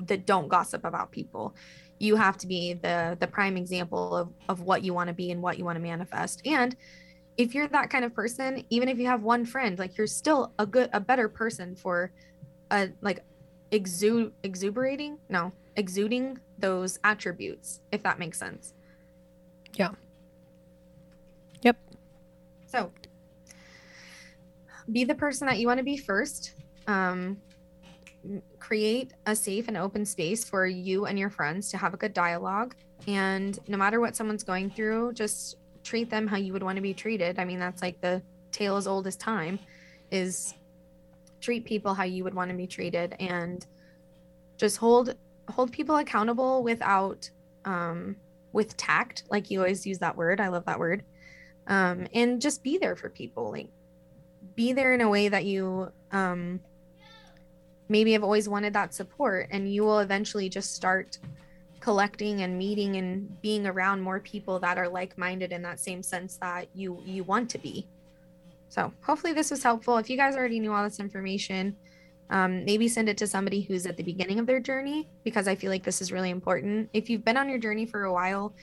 that 0.00 0.24
don't 0.24 0.48
gossip 0.48 0.84
about 0.84 1.10
people. 1.10 1.54
You 1.98 2.16
have 2.16 2.38
to 2.38 2.46
be 2.46 2.74
the 2.74 3.16
the 3.20 3.26
prime 3.26 3.56
example 3.56 4.16
of 4.16 4.28
of 4.48 4.62
what 4.62 4.82
you 4.82 4.94
want 4.94 5.08
to 5.08 5.14
be 5.14 5.30
and 5.30 5.42
what 5.42 5.58
you 5.58 5.64
want 5.64 5.76
to 5.76 5.82
manifest. 5.82 6.42
And 6.46 6.74
if 7.36 7.54
you're 7.54 7.68
that 7.68 7.90
kind 7.90 8.04
of 8.04 8.14
person 8.14 8.64
even 8.70 8.88
if 8.88 8.98
you 8.98 9.06
have 9.06 9.22
one 9.22 9.44
friend 9.44 9.78
like 9.78 9.98
you're 9.98 10.06
still 10.06 10.52
a 10.58 10.64
good 10.64 10.88
a 10.92 11.00
better 11.00 11.28
person 11.28 11.74
for 11.74 12.12
a 12.70 12.90
like 13.00 13.24
exude 13.70 14.32
exuberating? 14.42 15.18
No 15.28 15.52
exuding 15.76 16.38
those 16.58 16.98
attributes 17.04 17.80
if 17.92 18.02
that 18.02 18.18
makes 18.18 18.38
sense. 18.38 18.74
Yeah. 19.74 19.90
Yep. 21.62 21.76
so 22.66 22.92
be 24.92 25.04
the 25.04 25.14
person 25.14 25.46
that 25.46 25.58
you 25.58 25.66
want 25.66 25.78
to 25.78 25.84
be 25.84 25.96
first. 25.96 26.54
Um 26.86 27.38
create 28.58 29.12
a 29.26 29.36
safe 29.36 29.68
and 29.68 29.76
open 29.76 30.04
space 30.04 30.44
for 30.44 30.66
you 30.66 31.04
and 31.04 31.18
your 31.18 31.28
friends 31.28 31.70
to 31.70 31.76
have 31.76 31.92
a 31.92 31.96
good 31.96 32.14
dialogue. 32.14 32.74
And 33.06 33.58
no 33.68 33.76
matter 33.76 34.00
what 34.00 34.16
someone's 34.16 34.44
going 34.44 34.70
through 34.70 35.12
just 35.14 35.56
treat 35.82 36.08
them 36.08 36.26
how 36.26 36.36
you 36.36 36.52
would 36.52 36.62
want 36.62 36.76
to 36.76 36.82
be 36.82 36.94
treated. 36.94 37.38
I 37.38 37.44
mean 37.44 37.58
that's 37.58 37.82
like 37.82 38.00
the 38.00 38.22
tale 38.52 38.76
as 38.76 38.86
old 38.86 39.06
as 39.06 39.16
time 39.16 39.58
is 40.10 40.54
treat 41.44 41.64
people 41.64 41.94
how 41.94 42.04
you 42.04 42.24
would 42.24 42.34
want 42.34 42.50
to 42.50 42.56
be 42.56 42.66
treated 42.66 43.14
and 43.20 43.66
just 44.56 44.78
hold 44.78 45.14
hold 45.50 45.70
people 45.70 45.96
accountable 45.96 46.62
without 46.62 47.30
um 47.64 48.16
with 48.52 48.76
tact, 48.76 49.24
like 49.30 49.50
you 49.50 49.58
always 49.58 49.84
use 49.84 49.98
that 49.98 50.16
word. 50.16 50.40
I 50.40 50.48
love 50.48 50.64
that 50.66 50.78
word. 50.78 51.02
Um, 51.66 52.06
and 52.14 52.40
just 52.40 52.62
be 52.62 52.78
there 52.78 52.94
for 52.94 53.10
people. 53.10 53.50
Like 53.50 53.68
be 54.54 54.72
there 54.72 54.94
in 54.94 55.00
a 55.00 55.08
way 55.08 55.28
that 55.28 55.44
you 55.44 55.90
um 56.12 56.60
maybe 57.88 58.12
have 58.12 58.24
always 58.24 58.48
wanted 58.48 58.72
that 58.72 58.94
support 58.94 59.48
and 59.50 59.70
you 59.70 59.82
will 59.82 59.98
eventually 59.98 60.48
just 60.48 60.74
start 60.74 61.18
collecting 61.80 62.40
and 62.40 62.56
meeting 62.56 62.96
and 62.96 63.40
being 63.42 63.66
around 63.66 64.00
more 64.00 64.18
people 64.20 64.58
that 64.58 64.78
are 64.78 64.88
like-minded 64.88 65.52
in 65.52 65.60
that 65.60 65.78
same 65.78 66.02
sense 66.02 66.38
that 66.38 66.66
you 66.74 67.02
you 67.04 67.22
want 67.24 67.50
to 67.50 67.58
be 67.58 67.86
so 68.68 68.92
hopefully 69.02 69.32
this 69.32 69.50
was 69.50 69.62
helpful. 69.62 69.96
If 69.98 70.10
you 70.10 70.16
guys 70.16 70.36
already 70.36 70.60
knew 70.60 70.72
all 70.72 70.84
this 70.84 71.00
information 71.00 71.76
um, 72.30 72.64
maybe 72.64 72.88
send 72.88 73.08
it 73.08 73.18
to 73.18 73.26
somebody 73.26 73.60
who's 73.60 73.86
at 73.86 73.96
the 73.96 74.02
beginning 74.02 74.38
of 74.38 74.46
their 74.46 74.58
journey 74.58 75.08
because 75.24 75.46
i 75.46 75.54
feel 75.54 75.70
like 75.70 75.84
this 75.84 76.00
is 76.00 76.10
really 76.10 76.30
important. 76.30 76.88
If 76.92 77.10
you've 77.10 77.24
been 77.24 77.36
on 77.36 77.48
your 77.48 77.58
journey 77.58 77.86
for 77.86 78.04
a 78.04 78.12
while 78.12 78.54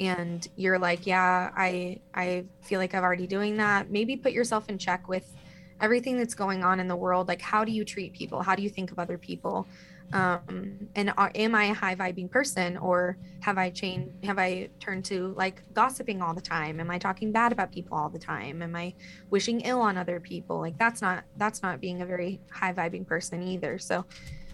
and 0.00 0.48
you're 0.56 0.78
like 0.78 1.06
yeah 1.06 1.52
i 1.56 2.00
i 2.16 2.44
feel 2.62 2.80
like 2.80 2.92
i'm 2.96 3.04
already 3.04 3.28
doing 3.28 3.56
that 3.58 3.92
maybe 3.92 4.16
put 4.16 4.32
yourself 4.32 4.68
in 4.68 4.76
check 4.76 5.06
with 5.06 5.32
everything 5.80 6.18
that's 6.18 6.34
going 6.34 6.64
on 6.64 6.80
in 6.80 6.88
the 6.88 6.96
world. 6.96 7.28
Like 7.28 7.40
how 7.40 7.64
do 7.64 7.72
you 7.72 7.84
treat 7.84 8.12
people? 8.12 8.42
How 8.42 8.54
do 8.54 8.62
you 8.62 8.68
think 8.68 8.90
of 8.90 8.98
other 8.98 9.18
people 9.18 9.66
um 10.14 10.88
and 10.94 11.12
are, 11.18 11.30
am 11.34 11.54
i 11.56 11.64
a 11.64 11.74
high 11.74 11.94
vibing 11.94 12.30
person 12.30 12.76
or 12.76 13.18
have 13.40 13.58
i 13.58 13.68
changed 13.68 14.12
have 14.24 14.38
i 14.38 14.68
turned 14.78 15.04
to 15.04 15.34
like 15.36 15.62
gossiping 15.74 16.22
all 16.22 16.32
the 16.32 16.40
time? 16.40 16.80
Am 16.80 16.90
i 16.90 16.98
talking 16.98 17.32
bad 17.32 17.52
about 17.52 17.72
people 17.72 17.98
all 17.98 18.08
the 18.08 18.18
time? 18.18 18.62
Am 18.62 18.76
i 18.76 18.94
wishing 19.30 19.60
ill 19.62 19.80
on 19.80 19.98
other 19.98 20.20
people? 20.20 20.60
Like 20.60 20.78
that's 20.78 21.02
not 21.02 21.24
that's 21.36 21.62
not 21.62 21.80
being 21.80 22.00
a 22.00 22.06
very 22.06 22.40
high 22.50 22.72
vibing 22.72 23.04
person 23.06 23.42
either. 23.42 23.78
So 23.78 24.04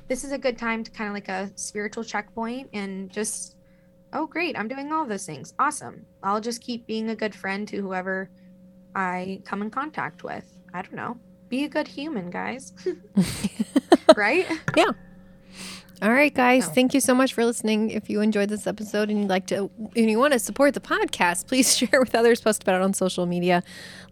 this 0.09 0.25
is 0.25 0.33
a 0.33 0.38
good 0.38 0.59
time 0.59 0.83
to 0.83 0.90
kind 0.90 1.09
of 1.09 1.14
like 1.14 1.29
a 1.29 1.51
spiritual 1.57 2.05
checkpoint 2.05 2.70
and 2.73 3.11
just 3.11 3.57
oh 4.12 4.27
great 4.27 4.59
i'm 4.59 4.66
doing 4.66 4.92
all 4.92 5.05
those 5.05 5.27
things. 5.27 5.53
Awesome. 5.59 6.07
I'll 6.23 6.40
just 6.40 6.62
keep 6.62 6.87
being 6.87 7.11
a 7.11 7.16
good 7.16 7.35
friend 7.35 7.68
to 7.68 7.77
whoever 7.83 8.31
i 8.94 9.42
come 9.44 9.61
in 9.61 9.70
contact 9.70 10.25
with. 10.25 10.46
I 10.73 10.81
don't 10.81 10.94
know. 10.94 11.18
Be 11.51 11.64
a 11.64 11.68
good 11.68 11.87
human 11.87 12.31
guys. 12.31 12.73
Right? 14.16 14.46
Yeah 14.77 14.90
all 16.03 16.13
right, 16.13 16.33
guys. 16.33 16.67
Oh. 16.67 16.73
Thank 16.73 16.95
you 16.95 17.01
so 17.01 17.15
much 17.15 17.35
for 17.35 17.45
listening. 17.45 17.91
If 17.91 18.09
you 18.09 18.23
enjoyed 18.23 18.49
this 18.49 18.67
episode 18.67 19.11
and 19.11 19.21
you'd 19.21 19.29
like 19.29 19.47
to, 19.49 19.71
and 19.95 20.11
you 20.11 20.19
want 20.19 20.33
to 20.33 20.39
support 20.39 20.73
the 20.73 20.81
podcast, 20.81 21.47
please 21.49 21.77
share 21.77 22.01
with 22.01 22.15
others, 22.15 22.41
post 22.41 22.63
about 22.63 22.77
it 22.77 22.83
on 22.83 22.95
social 22.95 23.27
media, 23.27 23.63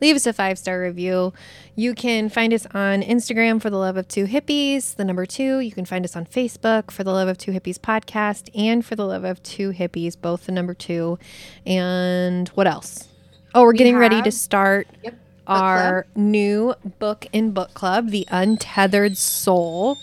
leave 0.00 0.14
us 0.14 0.26
a 0.26 0.32
five 0.32 0.58
star 0.58 0.80
review. 0.80 1.32
You 1.76 1.94
can 1.94 2.28
find 2.28 2.52
us 2.52 2.66
on 2.74 3.02
Instagram 3.02 3.62
for 3.62 3.70
the 3.70 3.78
Love 3.78 3.96
of 3.96 4.06
Two 4.06 4.26
Hippies, 4.26 4.96
the 4.96 5.04
number 5.04 5.24
two. 5.24 5.60
You 5.60 5.72
can 5.72 5.86
find 5.86 6.04
us 6.04 6.14
on 6.14 6.26
Facebook 6.26 6.90
for 6.90 7.04
the 7.04 7.12
Love 7.12 7.28
of 7.28 7.38
Two 7.38 7.52
Hippies 7.52 7.78
podcast 7.78 8.50
and 8.54 8.84
for 8.84 8.94
the 8.94 9.06
Love 9.06 9.24
of 9.24 9.42
Two 9.42 9.72
Hippies, 9.72 10.20
both 10.20 10.46
the 10.46 10.52
number 10.52 10.74
two. 10.74 11.18
And 11.64 12.48
what 12.50 12.66
else? 12.66 13.08
Oh, 13.54 13.62
we're 13.62 13.72
we 13.72 13.78
getting 13.78 13.94
have, 13.94 14.00
ready 14.00 14.22
to 14.22 14.30
start. 14.30 14.88
Yep, 15.02 15.14
our 15.46 16.06
new 16.14 16.74
book 16.98 17.26
in 17.32 17.52
book 17.52 17.72
club, 17.72 18.10
The 18.10 18.26
Untethered 18.30 19.16
Soul 19.16 19.96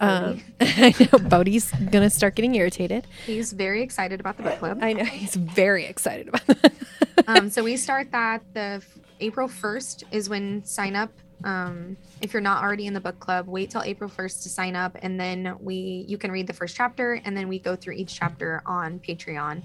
um, 0.00 0.42
I 0.60 0.94
know 1.00 1.18
Bodie's 1.18 1.70
gonna 1.90 2.10
start 2.10 2.34
getting 2.34 2.54
irritated. 2.54 3.06
He's 3.26 3.52
very 3.52 3.82
excited 3.82 4.20
about 4.20 4.36
the 4.36 4.42
book 4.42 4.58
club. 4.58 4.78
I 4.82 4.92
know 4.92 5.04
he's 5.04 5.34
very 5.34 5.86
excited 5.86 6.28
about 6.28 6.48
it. 6.48 6.72
um, 7.26 7.50
so 7.50 7.62
we 7.62 7.76
start 7.76 8.10
that 8.12 8.42
the 8.54 8.82
April 9.20 9.48
first 9.48 10.04
is 10.10 10.28
when 10.28 10.64
sign 10.64 10.96
up. 10.96 11.10
Um, 11.44 11.96
if 12.20 12.32
you're 12.32 12.42
not 12.42 12.62
already 12.62 12.86
in 12.86 12.94
the 12.94 13.00
book 13.00 13.18
club, 13.18 13.48
wait 13.48 13.70
till 13.70 13.82
April 13.82 14.08
first 14.08 14.44
to 14.44 14.48
sign 14.48 14.76
up, 14.76 14.96
and 15.02 15.18
then 15.18 15.56
we 15.60 16.04
you 16.08 16.18
can 16.18 16.30
read 16.30 16.46
the 16.46 16.52
first 16.52 16.76
chapter, 16.76 17.14
and 17.24 17.36
then 17.36 17.48
we 17.48 17.58
go 17.58 17.76
through 17.76 17.94
each 17.94 18.14
chapter 18.14 18.62
on 18.66 18.98
Patreon. 19.00 19.62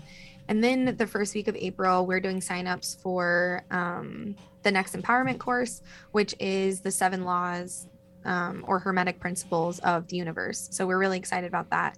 And 0.49 0.63
then 0.63 0.95
the 0.97 1.07
first 1.07 1.35
week 1.35 1.47
of 1.47 1.55
April, 1.57 2.05
we're 2.05 2.21
doing 2.21 2.39
signups 2.39 3.01
for 3.01 3.65
um, 3.69 4.35
the 4.63 4.71
next 4.71 4.95
empowerment 4.95 5.39
course, 5.39 5.81
which 6.11 6.33
is 6.39 6.79
the 6.79 6.91
seven 6.91 7.25
laws 7.25 7.87
um, 8.25 8.63
or 8.67 8.79
hermetic 8.79 9.19
principles 9.19 9.79
of 9.79 10.07
the 10.07 10.17
universe. 10.17 10.67
So 10.71 10.85
we're 10.85 10.99
really 10.99 11.17
excited 11.17 11.47
about 11.47 11.69
that. 11.69 11.97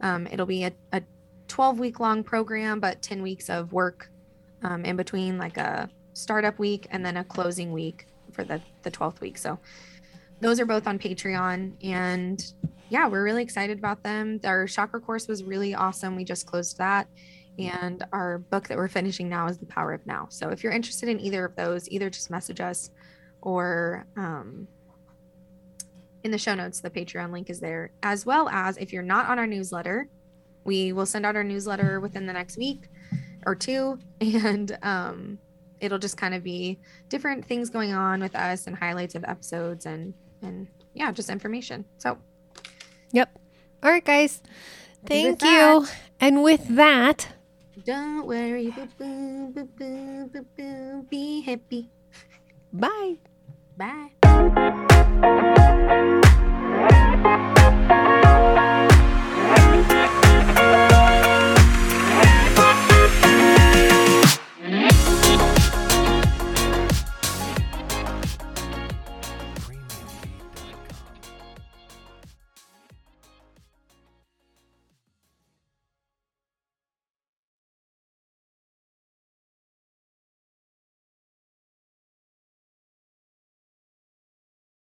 Um, 0.00 0.26
it'll 0.30 0.46
be 0.46 0.64
a, 0.64 0.72
a 0.92 1.02
12 1.48 1.78
week 1.78 2.00
long 2.00 2.24
program, 2.24 2.80
but 2.80 3.02
10 3.02 3.22
weeks 3.22 3.48
of 3.48 3.72
work 3.72 4.10
um, 4.62 4.84
in 4.84 4.96
between, 4.96 5.38
like 5.38 5.56
a 5.56 5.88
startup 6.14 6.58
week 6.58 6.86
and 6.90 7.04
then 7.04 7.16
a 7.16 7.24
closing 7.24 7.72
week 7.72 8.06
for 8.32 8.44
the, 8.44 8.60
the 8.82 8.90
12th 8.90 9.20
week. 9.20 9.38
So 9.38 9.58
those 10.40 10.60
are 10.60 10.66
both 10.66 10.86
on 10.86 10.98
Patreon. 10.98 11.72
And 11.82 12.44
yeah, 12.88 13.08
we're 13.08 13.24
really 13.24 13.42
excited 13.42 13.78
about 13.78 14.02
them. 14.02 14.40
Our 14.44 14.66
chakra 14.66 15.00
course 15.00 15.28
was 15.28 15.44
really 15.44 15.74
awesome. 15.74 16.16
We 16.16 16.24
just 16.24 16.46
closed 16.46 16.78
that. 16.78 17.08
And 17.58 18.04
our 18.12 18.38
book 18.38 18.68
that 18.68 18.78
we're 18.78 18.88
finishing 18.88 19.28
now 19.28 19.46
is 19.46 19.58
The 19.58 19.66
Power 19.66 19.92
of 19.92 20.06
Now. 20.06 20.26
So 20.30 20.48
if 20.48 20.62
you're 20.62 20.72
interested 20.72 21.08
in 21.08 21.20
either 21.20 21.44
of 21.44 21.54
those, 21.54 21.88
either 21.90 22.10
just 22.10 22.30
message 22.30 22.60
us 22.60 22.90
or 23.42 24.06
um, 24.16 24.66
in 26.24 26.30
the 26.30 26.38
show 26.38 26.54
notes, 26.54 26.80
the 26.80 26.90
Patreon 26.90 27.32
link 27.32 27.50
is 27.50 27.60
there, 27.60 27.90
as 28.02 28.24
well 28.24 28.48
as 28.48 28.76
if 28.76 28.92
you're 28.92 29.02
not 29.02 29.28
on 29.28 29.38
our 29.38 29.46
newsletter, 29.46 30.08
we 30.64 30.92
will 30.92 31.06
send 31.06 31.26
out 31.26 31.36
our 31.36 31.44
newsletter 31.44 32.00
within 32.00 32.26
the 32.26 32.32
next 32.32 32.56
week 32.56 32.88
or 33.46 33.54
two, 33.54 33.98
and 34.20 34.78
um, 34.82 35.38
it'll 35.80 35.98
just 35.98 36.16
kind 36.16 36.34
of 36.34 36.42
be 36.42 36.78
different 37.08 37.44
things 37.44 37.70
going 37.70 37.92
on 37.92 38.20
with 38.20 38.34
us 38.36 38.66
and 38.66 38.76
highlights 38.76 39.14
of 39.14 39.24
episodes 39.24 39.86
and 39.86 40.14
and 40.42 40.66
yeah, 40.94 41.10
just 41.12 41.30
information. 41.30 41.84
So, 41.98 42.18
yep. 43.12 43.36
All 43.82 43.90
right, 43.90 44.04
guys. 44.04 44.42
Thank 45.06 45.42
you. 45.42 45.86
and 46.20 46.42
with 46.42 46.68
that, 46.76 47.28
don't 47.84 48.26
worry, 48.26 48.72
be 51.10 51.40
happy. 51.42 51.90
Bye. 52.72 53.16
Bye. 53.76 54.88
Thank 55.22 55.46
you. 58.16 58.21